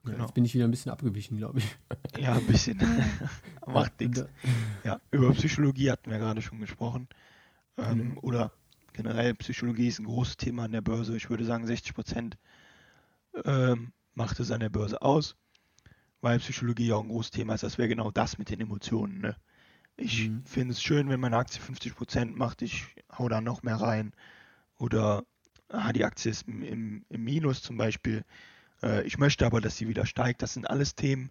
[0.04, 0.24] Ja, Genau.
[0.24, 1.76] Jetzt bin ich wieder ein bisschen abgewichen, glaube ich.
[2.18, 2.78] Ja, ein bisschen.
[3.66, 4.18] Macht nichts.
[4.20, 4.26] Äh,
[4.84, 7.08] Ja, über Psychologie hatten wir gerade schon gesprochen.
[7.78, 8.18] Ähm, Mhm.
[8.18, 8.52] Oder
[8.92, 11.16] generell Psychologie ist ein großes Thema an der Börse.
[11.16, 12.36] Ich würde sagen, 60 Prozent
[13.44, 15.36] ähm, macht es an der Börse aus,
[16.20, 17.62] weil Psychologie auch ein großes Thema ist.
[17.62, 19.20] Das wäre genau das mit den Emotionen.
[19.20, 19.36] Ne?
[19.96, 20.44] Ich Mhm.
[20.44, 22.84] finde es schön, wenn meine Aktie 50 Prozent macht, ich
[23.18, 24.12] hau da noch mehr rein.
[24.78, 25.24] Oder
[25.68, 28.24] ah, die Aktie ist im, im, im Minus zum Beispiel.
[28.82, 30.42] Äh, ich möchte aber, dass sie wieder steigt.
[30.42, 31.30] Das sind alles Themen,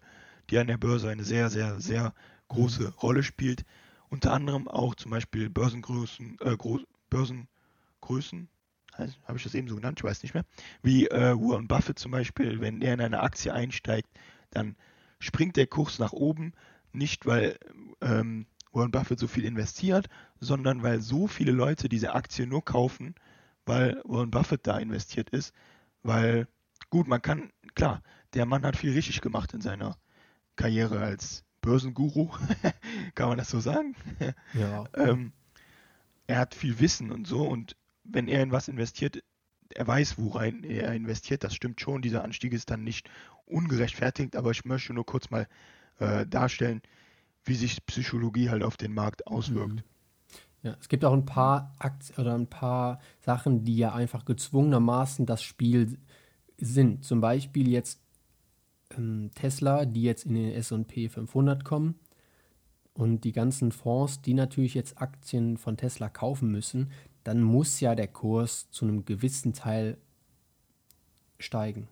[0.50, 2.14] die an der Börse eine sehr, sehr, sehr
[2.48, 3.64] große Rolle spielt.
[4.10, 8.48] Unter anderem auch zum Beispiel Börsengrößen, äh, Groß, Börsengrößen,
[8.94, 10.44] also, habe ich das eben so genannt, ich weiß nicht mehr,
[10.82, 14.08] wie äh, Warren Buffett zum Beispiel, wenn er in eine Aktie einsteigt,
[14.50, 14.76] dann
[15.18, 16.52] springt der Kurs nach oben,
[16.92, 17.58] nicht weil
[18.02, 20.08] ähm, Warren Buffett so viel investiert,
[20.40, 23.14] sondern weil so viele Leute diese Aktie nur kaufen,
[23.66, 25.54] weil Warren Buffett da investiert ist,
[26.02, 26.48] weil
[26.90, 28.02] gut, man kann, klar,
[28.34, 29.96] der Mann hat viel richtig gemacht in seiner
[30.56, 32.30] Karriere als Börsenguru,
[33.14, 33.94] kann man das so sagen?
[34.54, 34.84] ja.
[34.96, 35.32] ähm,
[36.26, 39.22] er hat viel Wissen und so und wenn er in was investiert,
[39.74, 43.08] er weiß, worein er investiert, das stimmt schon, dieser Anstieg ist dann nicht
[43.46, 45.46] ungerechtfertigt, aber ich möchte nur kurz mal
[45.98, 46.82] äh, darstellen,
[47.44, 49.76] wie sich Psychologie halt auf den Markt auswirkt.
[49.76, 49.82] Mhm.
[50.62, 55.26] Ja, es gibt auch ein paar Aktien oder ein paar Sachen, die ja einfach gezwungenermaßen
[55.26, 55.98] das Spiel
[56.56, 57.04] sind.
[57.04, 58.00] Zum Beispiel jetzt
[58.96, 61.96] ähm, Tesla, die jetzt in den S&P 500 kommen
[62.94, 66.92] und die ganzen Fonds, die natürlich jetzt Aktien von Tesla kaufen müssen,
[67.24, 69.96] dann muss ja der Kurs zu einem gewissen Teil
[71.40, 71.88] steigen.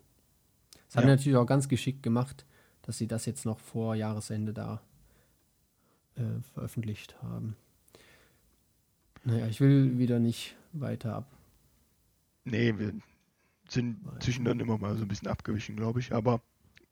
[0.87, 1.15] Das haben Ja.
[1.15, 2.45] die natürlich auch ganz geschickt gemacht,
[2.83, 4.81] dass sie das jetzt noch vor Jahresende da
[6.15, 7.55] äh, veröffentlicht haben.
[9.23, 11.31] Naja, ich will wieder nicht weiter ab.
[12.43, 12.93] Nee, wir
[13.69, 16.41] sind zwischendrin immer mal so ein bisschen abgewichen, glaube ich, aber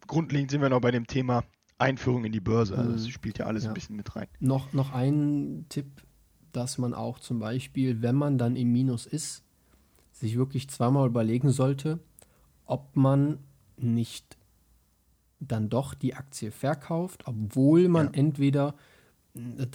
[0.08, 1.44] grundlegend sind wir noch bei dem Thema
[1.78, 3.12] Einführung in die Börse, also es Mhm.
[3.12, 3.70] spielt ja alles Ja.
[3.72, 4.28] ein bisschen mit rein.
[4.40, 5.88] Noch, noch ein Tipp,
[6.52, 9.44] dass man auch zum Beispiel, wenn man dann im Minus ist,
[10.12, 12.00] sich wirklich zweimal überlegen sollte,
[12.66, 13.40] ob man
[13.78, 14.38] nicht
[15.40, 18.12] dann doch die Aktie verkauft, obwohl man Ja.
[18.14, 18.76] entweder,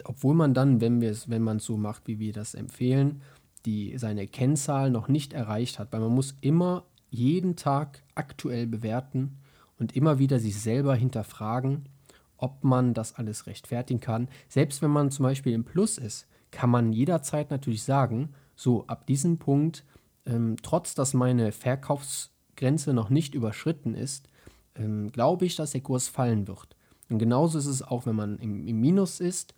[0.04, 3.22] obwohl man dann, wenn wenn man es so macht, wie wir das empfehlen,
[3.66, 9.38] die seine Kennzahl noch nicht erreicht hat, weil man muss immer jeden Tag aktuell bewerten
[9.78, 11.88] und immer wieder sich selber hinterfragen,
[12.36, 14.28] ob man das alles rechtfertigen kann.
[14.48, 19.06] Selbst wenn man zum Beispiel im Plus ist, kann man jederzeit natürlich sagen, so ab
[19.06, 19.84] diesem Punkt,
[20.26, 24.28] ähm, trotz dass meine Verkaufsgrenze noch nicht überschritten ist,
[24.76, 26.76] ähm, glaube ich, dass der Kurs fallen wird.
[27.10, 29.54] Und genauso ist es auch, wenn man im, im Minus ist,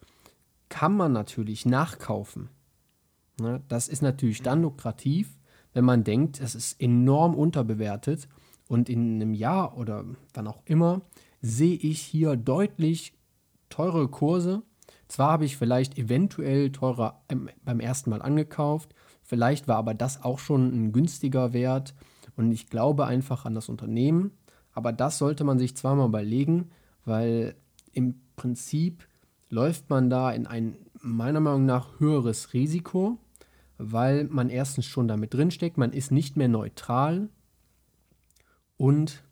[0.68, 2.48] kann man natürlich nachkaufen.
[3.40, 3.62] Ne?
[3.68, 5.38] Das ist natürlich dann lukrativ,
[5.72, 8.28] wenn man denkt, es ist enorm unterbewertet
[8.68, 11.02] und in einem Jahr oder wann auch immer
[11.40, 13.12] sehe ich hier deutlich
[13.68, 14.62] teure Kurse.
[15.08, 20.24] Zwar habe ich vielleicht eventuell teurer ähm, beim ersten Mal angekauft, vielleicht war aber das
[20.24, 21.94] auch schon ein günstiger Wert
[22.36, 24.32] und ich glaube einfach an das Unternehmen.
[24.72, 26.70] Aber das sollte man sich zweimal überlegen,
[27.06, 27.56] weil
[27.92, 29.08] im Prinzip
[29.48, 33.18] läuft man da in ein meiner Meinung nach höheres Risiko,
[33.78, 37.28] weil man erstens schon damit drinsteckt, man ist nicht mehr neutral
[38.76, 39.22] und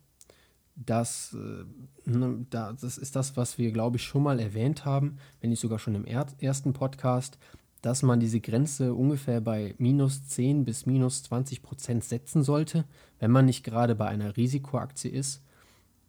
[0.77, 5.18] das, äh, ne, da, das ist das, was wir, glaube ich, schon mal erwähnt haben,
[5.41, 7.39] wenn nicht sogar schon im er ersten Podcast,
[7.81, 12.87] dass man diese Grenze ungefähr bei minus 10 bis minus 20 Prozent setzen sollte,
[13.18, 15.43] wenn man nicht gerade bei einer Risikoaktie ist.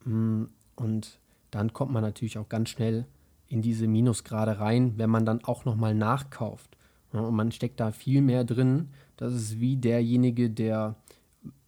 [0.06, 0.46] Mm,
[0.76, 1.20] Und
[1.56, 3.06] dann kommt man natürlich auch ganz schnell
[3.48, 6.76] in diese Minusgrade rein, wenn man dann auch nochmal nachkauft.
[7.14, 8.90] Ja, Und man steckt da viel mehr drin.
[9.16, 10.96] Das ist wie derjenige, der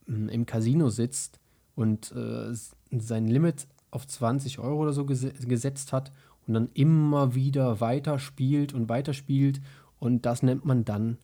[0.05, 1.39] mm, im Casino sitzt
[1.75, 2.53] und äh,
[2.91, 6.11] sein Limit auf 20 Euro oder so gese gesetzt hat
[6.45, 9.61] und dann immer wieder weiter spielt und weiter spielt.
[9.99, 11.17] Und das nennt man dann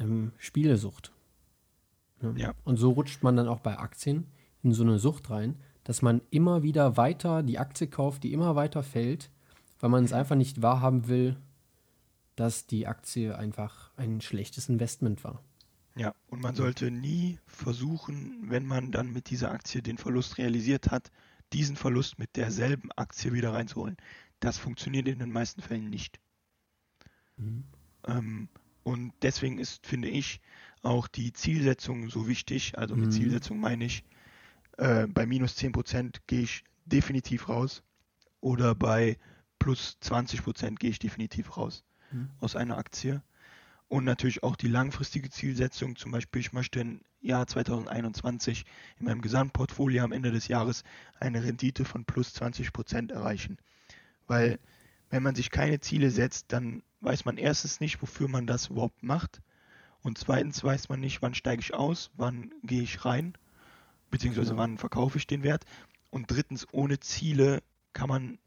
[0.00, 1.12] ähm, Spielesucht.
[2.22, 2.32] Ja.
[2.36, 2.54] Ja.
[2.64, 4.28] Und so rutscht man dann auch bei Aktien
[4.62, 5.56] in so eine Sucht rein,
[5.88, 9.30] dass man immer wieder weiter die Aktie kauft, die immer weiter fällt,
[9.80, 11.38] weil man es einfach nicht wahrhaben will,
[12.36, 15.42] dass die Aktie einfach ein schlechtes Investment war.
[15.96, 20.90] Ja, und man sollte nie versuchen, wenn man dann mit dieser Aktie den Verlust realisiert
[20.90, 21.10] hat,
[21.54, 23.96] diesen Verlust mit derselben Aktie wieder reinzuholen.
[24.40, 26.20] Das funktioniert in den meisten Fällen nicht.
[28.06, 28.50] Ähm,
[28.82, 30.42] und deswegen ist, finde ich,
[30.82, 32.76] auch die Zielsetzung so wichtig.
[32.76, 33.12] Also mit Mhm.
[33.12, 34.04] Zielsetzung meine ich,
[34.78, 37.82] äh, bei minus 10% gehe ich definitiv raus
[38.40, 39.18] oder bei
[39.58, 42.30] plus 20% gehe ich definitiv raus mhm.
[42.40, 43.22] aus einer Aktie.
[43.88, 48.64] Und natürlich auch die langfristige Zielsetzung, zum Beispiel ich möchte im Jahr 2021
[48.98, 50.84] in meinem Gesamtportfolio am Ende des Jahres
[51.18, 53.56] eine Rendite von plus 20% erreichen.
[54.26, 54.58] Weil
[55.10, 59.02] wenn man sich keine Ziele setzt, dann weiß man erstens nicht, wofür man das überhaupt
[59.02, 59.40] macht.
[60.02, 63.36] Und zweitens weiß man nicht, wann steige ich aus, wann gehe ich rein,
[64.10, 64.56] beziehungsweise ja.
[64.56, 65.64] wann verkaufe ich den Wert.
[66.10, 68.38] Und drittens, ohne Ziele kann man,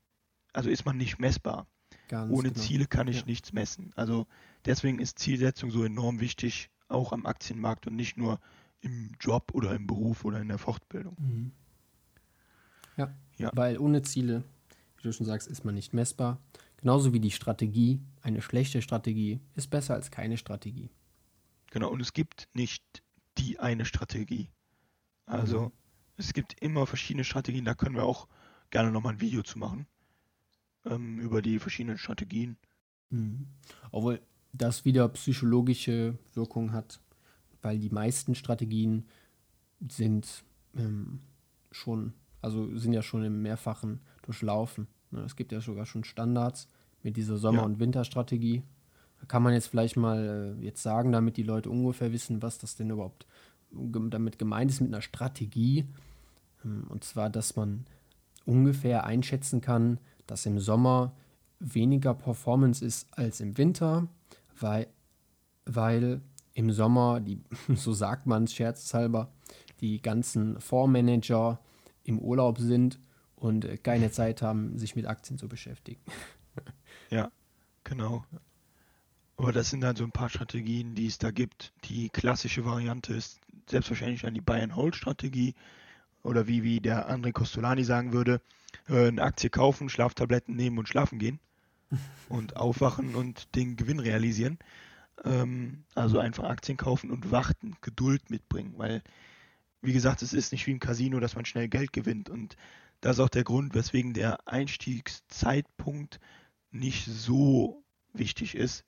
[0.53, 1.67] also ist man nicht messbar.
[2.07, 2.61] Ganz ohne genau.
[2.61, 3.25] Ziele kann ich ja.
[3.25, 3.91] nichts messen.
[3.95, 4.27] Also
[4.65, 8.39] deswegen ist Zielsetzung so enorm wichtig, auch am Aktienmarkt und nicht nur
[8.81, 11.15] im Job oder im Beruf oder in der Fortbildung.
[11.19, 11.51] Mhm.
[12.97, 14.43] Ja, ja, weil ohne Ziele,
[14.97, 16.39] wie du schon sagst, ist man nicht messbar.
[16.77, 18.01] Genauso wie die Strategie.
[18.21, 20.89] Eine schlechte Strategie ist besser als keine Strategie.
[21.69, 23.03] Genau, und es gibt nicht
[23.37, 24.49] die eine Strategie.
[25.25, 25.71] Also mhm.
[26.17, 28.27] es gibt immer verschiedene Strategien, da können wir auch
[28.69, 29.87] gerne nochmal ein Video zu machen.
[30.85, 32.57] Ähm, über die verschiedenen Strategien.
[33.09, 33.47] Mhm.
[33.91, 34.19] Obwohl
[34.53, 37.01] das wieder psychologische Wirkung hat,
[37.61, 39.05] weil die meisten Strategien
[39.87, 40.43] sind
[40.75, 41.21] ähm,
[41.71, 44.87] schon, also sind ja schon im Mehrfachen durchlaufen.
[45.11, 46.67] Ne, es gibt ja sogar schon Standards
[47.03, 47.65] mit dieser Sommer- ja.
[47.65, 48.63] und Winterstrategie.
[49.19, 52.57] Da kann man jetzt vielleicht mal äh, jetzt sagen, damit die Leute ungefähr wissen, was
[52.57, 53.27] das denn überhaupt
[53.71, 55.85] damit gemeint ist mit einer Strategie.
[56.63, 57.85] Ähm, und zwar, dass man
[58.45, 61.15] ungefähr einschätzen kann, dass im Sommer
[61.59, 64.07] weniger Performance ist als im Winter,
[64.59, 64.87] weil,
[65.65, 66.21] weil
[66.53, 67.39] im Sommer, die,
[67.75, 69.31] so sagt man es scherzhalber,
[69.79, 71.59] die ganzen Fondsmanager
[72.03, 72.99] im Urlaub sind
[73.35, 76.01] und äh, keine Zeit haben, sich mit Aktien zu beschäftigen.
[77.09, 77.29] Ja,
[77.83, 78.23] genau.
[79.35, 81.73] Aber das sind dann so ein paar Strategien, die es da gibt.
[81.83, 85.55] Die klassische Variante ist selbstverständlich dann die Buy-and-Hold-Strategie.
[86.23, 88.41] Oder wie, wie der André Costolani sagen würde,
[88.87, 91.39] äh, eine Aktie kaufen, Schlaftabletten nehmen und schlafen gehen.
[92.29, 94.57] und aufwachen und den Gewinn realisieren.
[95.23, 98.73] Ähm, also einfach Aktien kaufen und warten, Geduld mitbringen.
[98.77, 99.03] Weil,
[99.81, 102.29] wie gesagt, es ist nicht wie im Casino, dass man schnell Geld gewinnt.
[102.29, 102.55] Und
[103.01, 106.19] das ist auch der Grund, weswegen der Einstiegszeitpunkt
[106.71, 107.83] nicht so
[108.13, 108.85] wichtig ist,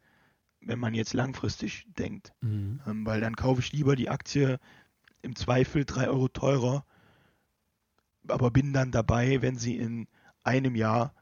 [0.66, 2.34] wenn man jetzt langfristig denkt.
[2.42, 2.82] Mhm.
[2.88, 4.60] Ähm, weil dann kaufe ich lieber die Aktie
[5.22, 6.86] im Zweifel 3 Euro teurer,
[8.28, 10.08] aber bin dann dabei, wenn sie in
[10.44, 11.14] einem Jahr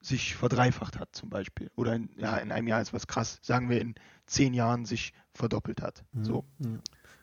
[0.00, 1.70] sich verdreifacht hat zum Beispiel.
[1.76, 3.38] Oder in, ja, in einem Jahr ist was krass.
[3.42, 3.94] Sagen wir in
[4.26, 6.04] zehn Jahren sich verdoppelt hat.
[6.12, 6.24] Mhm.
[6.24, 6.44] So.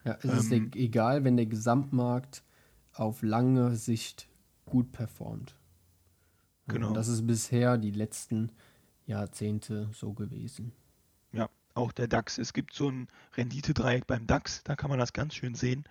[0.04, 2.44] Ja, es ist ähm, egal, wenn der Gesamtmarkt
[2.94, 4.30] auf lange Sicht
[4.66, 5.56] gut performt.
[6.68, 6.90] Genau.
[6.90, 8.52] Und das ist bisher die letzten
[9.06, 10.74] Jahrzehnte so gewesen.
[11.32, 12.38] Ja, auch der DAX.
[12.38, 15.86] Es gibt so ein Renditedreieck beim DAX, da kann man das ganz schön sehen,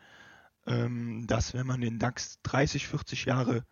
[0.66, 3.64] ähm, dass wenn man den DAX 30, 40 Jahre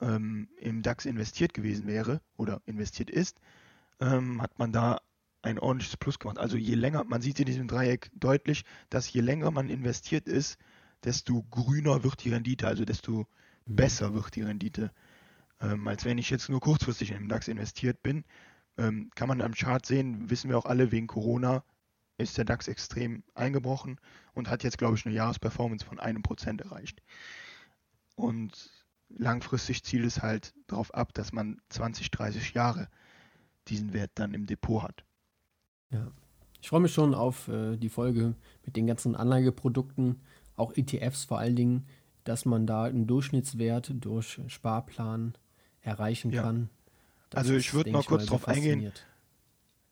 [0.00, 3.38] ähm, im DAX investiert gewesen wäre oder investiert ist,
[4.00, 5.00] ähm, hat man da
[5.42, 6.38] ein ordentliches Plus gemacht.
[6.38, 10.58] Also je länger, man sieht in diesem Dreieck deutlich, dass je länger man investiert ist,
[11.04, 13.26] desto grüner wird die Rendite, also desto
[13.66, 13.76] Mhm.
[13.76, 14.90] besser wird die Rendite.
[15.60, 18.24] Ähm, als wenn ich jetzt nur kurzfristig in den DAX investiert bin.
[18.76, 21.62] Ähm, kann man am Chart sehen, wissen wir auch alle, wegen Corona
[22.16, 23.98] ist der DAX extrem eingebrochen
[24.34, 27.02] und hat jetzt, glaube ich, eine Jahresperformance von einem Prozent erreicht.
[28.14, 28.70] Und
[29.08, 32.88] langfristig zielt es halt darauf ab, dass man 20, 30 Jahre
[33.68, 35.04] diesen Wert dann im Depot hat.
[35.90, 36.10] Ja.
[36.60, 40.20] Ich freue mich schon auf äh, die Folge mit den ganzen Anlageprodukten,
[40.56, 41.86] auch ETFs vor allen Dingen,
[42.24, 45.34] dass man da einen Durchschnittswert durch Sparplan
[45.82, 46.42] erreichen ja.
[46.42, 46.70] kann.
[47.34, 48.92] Also ich würde noch kurz darauf eingehen,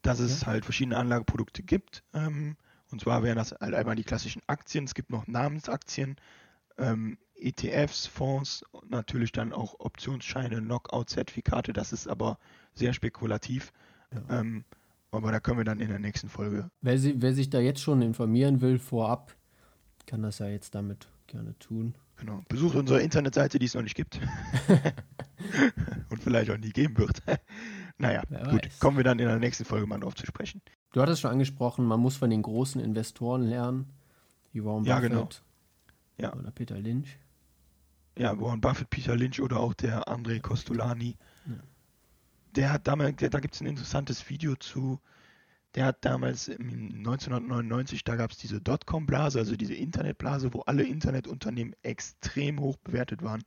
[0.03, 0.49] dass es ja?
[0.49, 2.03] halt verschiedene Anlageprodukte gibt.
[2.13, 2.57] Ähm,
[2.91, 6.17] und zwar wären das halt einmal die klassischen Aktien, es gibt noch Namensaktien,
[6.79, 12.39] ähm, ETFs, Fonds, natürlich dann auch Optionsscheine, Knockout-Zertifikate, das ist aber
[12.75, 13.73] sehr spekulativ.
[14.13, 14.41] Ja.
[14.41, 14.65] Ähm,
[15.11, 16.71] aber da können wir dann in der nächsten Folge.
[16.81, 19.35] Wer, wer sich da jetzt schon informieren will vorab,
[20.07, 21.95] kann das ja jetzt damit gerne tun.
[22.23, 22.41] Genau.
[22.49, 24.21] Besucht unsere Internetseite, die es noch nicht gibt.
[26.09, 27.21] Und vielleicht auch nie geben wird.
[27.99, 28.65] naja, Wer gut.
[28.65, 28.79] Weiß.
[28.79, 30.63] Kommen wir dann in der nächsten Folge mal drauf zu sprechen.
[30.93, 33.91] Du hattest schon angesprochen, man muss von den großen Investoren lernen,
[34.53, 35.23] wie Warren ja, genau.
[35.23, 35.43] Buffett
[36.17, 36.31] genau.
[36.31, 36.39] ja.
[36.39, 37.19] oder Peter Lynch.
[38.17, 41.17] Ja, Warren Buffett, Peter Lynch oder auch der André Costolani.
[41.47, 41.55] Ja.
[42.55, 45.01] Der hat damals, der, da gibt es ein interessantes Video zu,
[45.75, 51.75] der hat damals 1999, da gab es diese Dotcom-Blase, also diese Internetblase, wo alle Internetunternehmen
[51.83, 53.43] extrem hoch bewertet waren.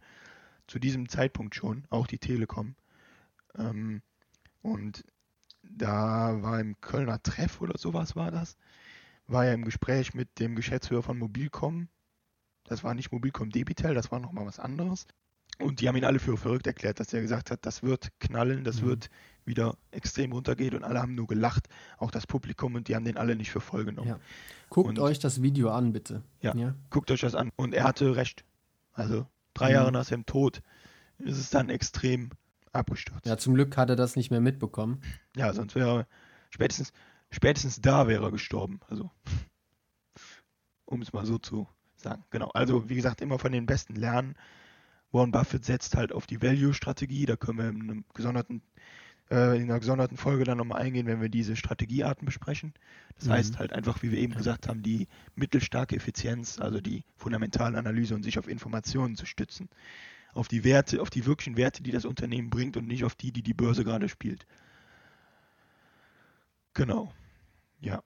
[0.68, 2.76] Zu diesem Zeitpunkt schon, auch die Telekom.
[3.56, 4.02] Ähm,
[4.62, 5.04] und
[5.62, 8.58] da war im Kölner Treff oder sowas war das,
[9.28, 11.90] war er im Gespräch mit dem Geschäftsführer von Mobilcom,
[12.64, 15.06] Das war nicht Mobilcom Debitel, das war nochmal was anderes.
[15.60, 18.64] Und die haben ihn alle für verrückt erklärt, dass er gesagt hat, das wird knallen,
[18.64, 18.88] das mhm.
[18.88, 19.10] wird
[19.46, 23.18] wieder extrem runtergehen und alle haben nur gelacht, auch das Publikum und die haben den
[23.18, 24.10] alle nicht für voll genommen.
[24.10, 24.20] Ja.
[24.70, 26.24] Guckt und, euch das Video an, bitte.
[26.42, 27.52] Ja, ja, guckt euch das an.
[27.56, 28.44] Und er hatte recht.
[28.92, 29.74] Also drei mhm.
[29.76, 30.62] Jahre nach seinem Tod
[31.20, 32.32] ist es dann extrem
[32.74, 33.26] abgestürzt.
[33.26, 35.02] Ja, zum Glück hat er das nicht mehr mitbekommen.
[35.36, 36.08] Ja, sonst wäre er
[36.50, 36.92] spätestens,
[37.32, 38.80] spätestens da wäre er gestorben.
[38.90, 39.12] Also,
[40.86, 42.24] um es mal so zu sagen.
[42.32, 42.50] Genau.
[42.54, 44.36] Also, wie gesagt, immer von den Besten lernen.
[45.16, 47.26] Warren Buffett setzt halt auf die Value-Strategie.
[47.26, 48.62] Da können wir in, einem gesonderten,
[49.32, 52.74] äh, in einer gesonderten Folge dann nochmal eingehen, wenn wir diese Strategiearten besprechen.
[53.16, 53.32] Das mhm.
[53.32, 58.14] heißt halt einfach, wie wir eben gesagt haben, die mittelstarke Effizienz, also die fundamentale Analyse
[58.14, 59.70] und sich auf Informationen zu stützen.
[60.34, 63.32] Auf die Werte, auf die wirklichen Werte, die das Unternehmen bringt und nicht auf die,
[63.32, 64.46] die die Börse gerade spielt.
[66.74, 67.14] Genau.
[67.80, 68.04] Ja.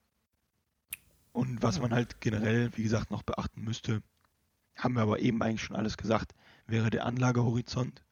[1.31, 4.03] Und was man halt generell, wie gesagt, noch beachten müsste,
[4.75, 6.35] haben wir aber eben eigentlich schon alles gesagt,
[6.71, 8.03] wäre der Anlagehorizont.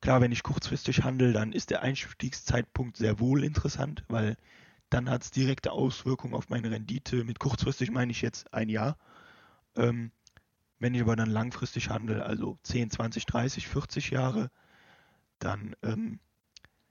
[0.00, 4.36] Klar, wenn ich kurzfristig handle, dann ist der Einstiegszeitpunkt sehr wohl interessant, weil
[4.90, 7.24] dann hat es direkte Auswirkungen auf meine Rendite.
[7.24, 8.96] Mit kurzfristig meine ich jetzt ein Jahr.
[9.76, 10.12] Ähm,
[10.78, 14.50] wenn ich aber dann langfristig handle, also 10, 20, 30, 40 Jahre,
[15.40, 16.20] dann ähm,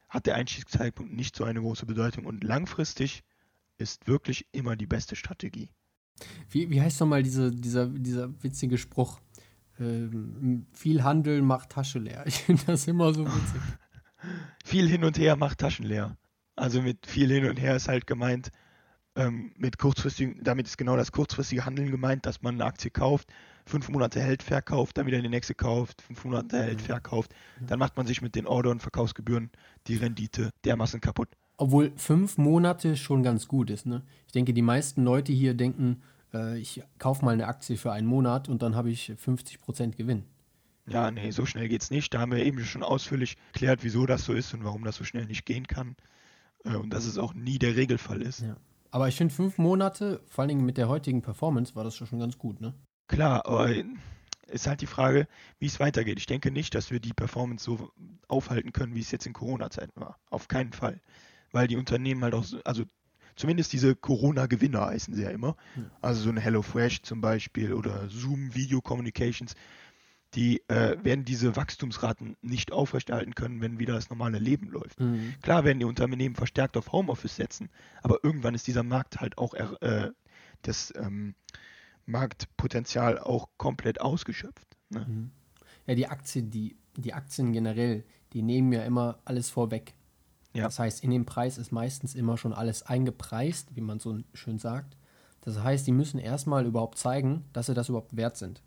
[0.09, 2.25] hat der Einstiegszeitpunkt nicht so eine große Bedeutung.
[2.25, 3.23] Und langfristig
[3.77, 5.69] ist wirklich immer die beste Strategie.
[6.49, 9.19] Wie, wie heißt nochmal diese, dieser, dieser witzige Spruch?
[9.79, 12.23] Ähm, viel Handel macht Tasche leer.
[12.27, 13.61] Ich finde das immer so witzig.
[14.65, 16.17] viel hin und her macht Taschen leer.
[16.55, 18.51] Also mit viel hin und her ist halt gemeint,
[19.15, 23.29] ähm, mit kurzfristigen, damit ist genau das kurzfristige Handeln gemeint, dass man eine Aktie kauft,
[23.65, 26.85] fünf Monate hält, verkauft, dann wieder die nächste kauft, fünf Monate hält, mhm.
[26.85, 27.33] verkauft.
[27.59, 29.49] Dann macht man sich mit den Order- und Verkaufsgebühren
[29.87, 31.29] die Rendite dermaßen kaputt.
[31.57, 33.87] Obwohl fünf Monate schon ganz gut ist.
[33.87, 34.03] Ne?
[34.27, 36.01] Ich denke, die meisten Leute hier denken,
[36.37, 40.23] äh, ich kaufe mal eine Aktie für einen Monat und dann habe ich 50% Gewinn.
[40.89, 42.13] Ja, nee, so schnell geht es nicht.
[42.13, 45.03] Da haben wir eben schon ausführlich erklärt, wieso das so ist und warum das so
[45.03, 45.95] schnell nicht gehen kann.
[46.63, 48.41] Äh, und dass es auch nie der Regelfall ist.
[48.41, 48.55] Ja.
[48.91, 52.19] Aber ich finde, fünf Monate, vor allen Dingen mit der heutigen Performance, war das schon
[52.19, 52.73] ganz gut, ne?
[53.07, 53.73] Klar, aber
[54.47, 55.27] ist halt die Frage,
[55.59, 56.19] wie es weitergeht.
[56.19, 57.91] Ich denke nicht, dass wir die Performance so
[58.29, 60.19] aufhalten können, wie es jetzt in Corona-Zeiten war.
[60.29, 61.01] Auf keinen Fall.
[61.51, 62.83] Weil die Unternehmen halt auch, also
[63.37, 65.55] zumindest diese Corona-Gewinner heißen sie ja immer.
[66.01, 69.55] Also so ein HelloFresh zum Beispiel oder Zoom Video Communications,
[70.33, 74.99] die äh, werden diese Wachstumsraten nicht aufrechterhalten können, wenn wieder das normale Leben läuft.
[74.99, 75.35] Mhm.
[75.41, 77.69] Klar werden die Unternehmen verstärkt auf Homeoffice setzen,
[78.03, 80.11] aber irgendwann ist dieser Markt halt auch äh,
[80.63, 81.35] das ähm,
[82.05, 84.67] Marktpotenzial auch komplett ausgeschöpft.
[84.89, 85.05] Ne?
[85.07, 85.31] Mhm.
[85.85, 89.93] Ja, die Aktien, die, die Aktien generell, die nehmen ja immer alles vorweg.
[90.57, 90.63] Ja.
[90.63, 94.57] Das heißt, in dem Preis ist meistens immer schon alles eingepreist, wie man so schön
[94.57, 94.97] sagt.
[95.41, 98.63] Das heißt, die müssen erstmal überhaupt zeigen, dass sie das überhaupt wert sind.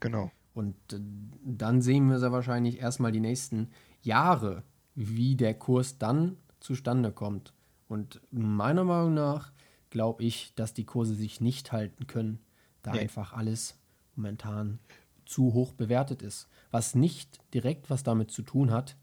[0.00, 0.30] Genau.
[0.54, 0.98] Und äh,
[1.44, 3.68] dann sehen wir sehr wahrscheinlich erstmal die nächsten
[4.00, 4.62] Jahre,
[4.94, 7.52] wie der Kurs dann zustande kommt.
[7.86, 9.52] Und meiner Meinung nach
[9.90, 12.40] glaube ich, dass die Kurse sich nicht halten können,
[12.82, 13.00] da nee.
[13.00, 13.78] einfach alles
[14.14, 14.78] momentan
[15.26, 16.48] zu hoch bewertet ist.
[16.70, 18.96] Was nicht direkt was damit zu tun hat,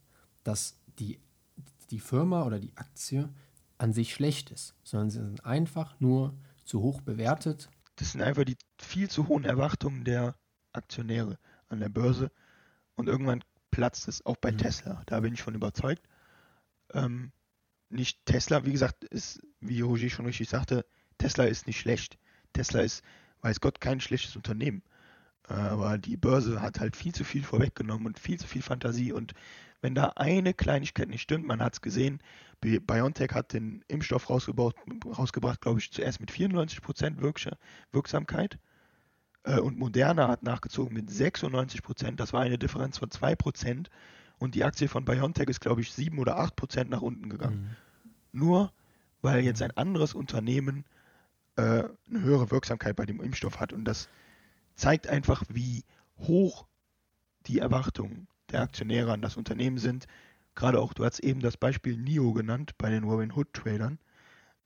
[0.44, 1.20] dass die
[1.94, 3.30] die Firma oder die Aktie
[3.78, 6.36] an sich schlecht ist, sondern sie sind einfach nur
[6.66, 7.70] zu hoch bewertet.
[7.98, 10.36] Das sind einfach die viel zu hohen Erwartungen der
[10.72, 11.38] Aktionäre
[11.70, 12.32] an der Börse
[12.96, 14.58] und irgendwann platzt es auch bei mhm.
[14.58, 15.04] Tesla.
[15.06, 16.02] Da bin ich von überzeugt.
[16.94, 17.32] Ähm,
[17.90, 20.86] nicht Tesla, wie gesagt, ist, wie Roger schon richtig sagte,
[21.20, 22.18] Tesla ist nicht schlecht.
[22.54, 23.04] Tesla ist,
[23.42, 24.82] weiß Gott, kein schlechtes Unternehmen.
[25.48, 29.12] Äh, aber die Börse hat halt viel zu viel vorweggenommen und viel zu viel Fantasie
[29.12, 29.34] und
[29.84, 32.20] wenn da eine Kleinigkeit nicht stimmt, man hat es gesehen,
[32.62, 37.22] BioNTech hat den Impfstoff rausgebracht, glaube ich, zuerst mit 94%
[37.92, 38.60] Wirksamkeit
[39.44, 43.88] äh, und Moderna hat nachgezogen mit 96%, das war eine Differenz von 2%
[44.40, 47.76] und die Aktie von BioNTech ist, glaube ich, 7 oder 8% nach unten gegangen.
[48.32, 48.40] Mhm.
[48.40, 48.72] Nur
[49.22, 50.86] weil jetzt ein anderes Unternehmen
[51.58, 54.08] äh, eine höhere Wirksamkeit bei dem Impfstoff hat und das
[54.76, 55.84] zeigt einfach, wie
[56.20, 56.68] hoch
[57.48, 60.08] die Erwartungen der Aktionäre an das Unternehmen sind.
[60.56, 64.00] Gerade auch, du hast eben das Beispiel NIO genannt bei den Robin Hood Tradern.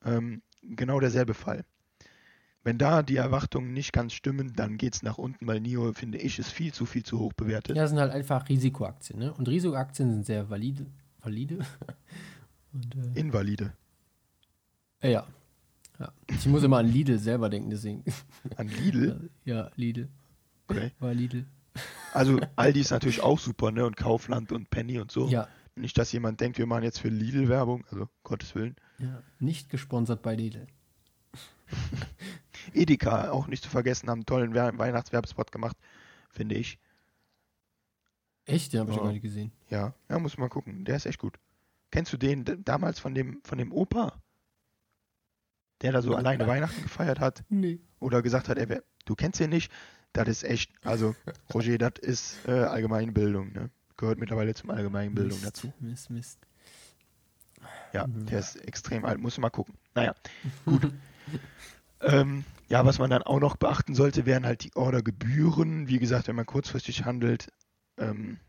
[0.06, 1.64] Ähm, genau derselbe Fall.
[2.64, 6.18] Wenn da die Erwartungen nicht ganz stimmen, dann geht es nach unten, weil NIO, finde
[6.18, 7.78] ich, ist viel zu viel zu hoch bewertet.
[7.78, 9.20] Ja, das sind halt einfach Risikoaktien.
[9.20, 9.34] Ne?
[9.34, 10.86] Und Risikoaktien sind sehr valide.
[11.22, 11.60] Valide?
[12.74, 13.74] Und, äh, Invalide.
[15.00, 15.28] Äh, ja.
[15.98, 16.12] ja.
[16.30, 18.04] Ich muss immer an Lidl selber denken, deswegen.
[18.58, 19.30] An Lidl?
[19.46, 20.10] Ja, Lidl.
[20.68, 20.92] Okay.
[21.00, 21.46] War Lidl.
[22.14, 23.86] Also Aldi ist natürlich auch super, ne?
[23.86, 25.28] Und Kaufland und Penny und so.
[25.28, 25.48] Ja.
[25.76, 28.76] Nicht, dass jemand denkt, wir machen jetzt für Lidl Werbung, also Gottes Willen.
[28.98, 30.66] Ja, nicht gesponsert bei Lidl.
[32.74, 35.78] Edeka auch nicht zu vergessen, haben einen tollen We Weihnachtswerbespot gemacht,
[36.32, 36.80] finde ich.
[38.46, 38.74] Echt?
[38.74, 39.52] Den habe ich noch gar nicht gesehen.
[39.70, 40.86] Ja, ja, muss mal gucken.
[40.86, 41.38] Der ist echt gut.
[41.92, 44.22] Kennst du den damals von dem, von dem Opa?
[45.82, 47.80] Der da so alleine Weihnachten gefeiert hat Nee.
[48.00, 49.72] oder gesagt hat, er wär, du kennst ihn nicht?
[50.24, 51.16] Das ist echt, also
[51.54, 53.70] Roger, das ist äh, Allgemeinbildung, ne?
[53.98, 55.74] Gehört mittlerweile zum Allgemeinbildung Mist, dazu.
[55.80, 56.40] Mist, Mist.
[57.94, 58.26] Ja, Mhm.
[58.28, 59.74] der ist extrem alt, musst du mal gucken.
[59.96, 60.14] Naja,
[60.66, 60.92] gut.
[62.02, 65.88] ähm, ja, was man dann auch noch beachten sollte, wären halt die Ordergebühren.
[65.88, 67.48] Wie gesagt, wenn man kurzfristig handelt,
[67.98, 68.40] ähm,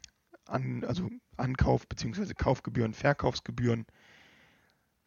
[0.45, 2.35] an, also Ankauf- bzw.
[2.35, 3.87] Kaufgebühren, Verkaufsgebühren.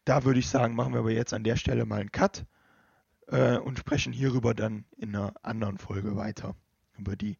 [0.05, 2.45] Da würde ich sagen, machen wir aber jetzt an der Stelle mal einen Cut
[3.27, 6.55] äh, und sprechen hierüber dann in einer anderen Folge weiter.
[6.97, 7.37] Über die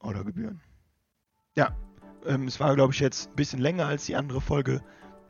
[0.00, 0.60] Ordergebühren.
[1.56, 1.76] Ja,
[2.26, 4.82] ähm, es war, glaube ich, jetzt ein bisschen länger als die andere Folge.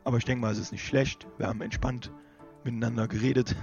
[0.03, 1.27] Aber ich denke mal, es ist nicht schlecht.
[1.37, 2.11] Wir haben entspannt
[2.63, 3.55] miteinander geredet.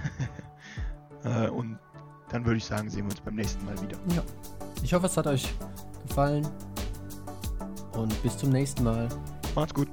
[1.23, 1.79] äh, und
[2.29, 3.97] dann würde ich sagen, sehen wir uns beim nächsten Mal wieder.
[4.15, 4.23] Ja.
[4.83, 5.53] Ich hoffe, es hat euch
[6.07, 6.47] gefallen.
[7.93, 9.09] Und bis zum nächsten Mal.
[9.55, 9.87] Macht's gut.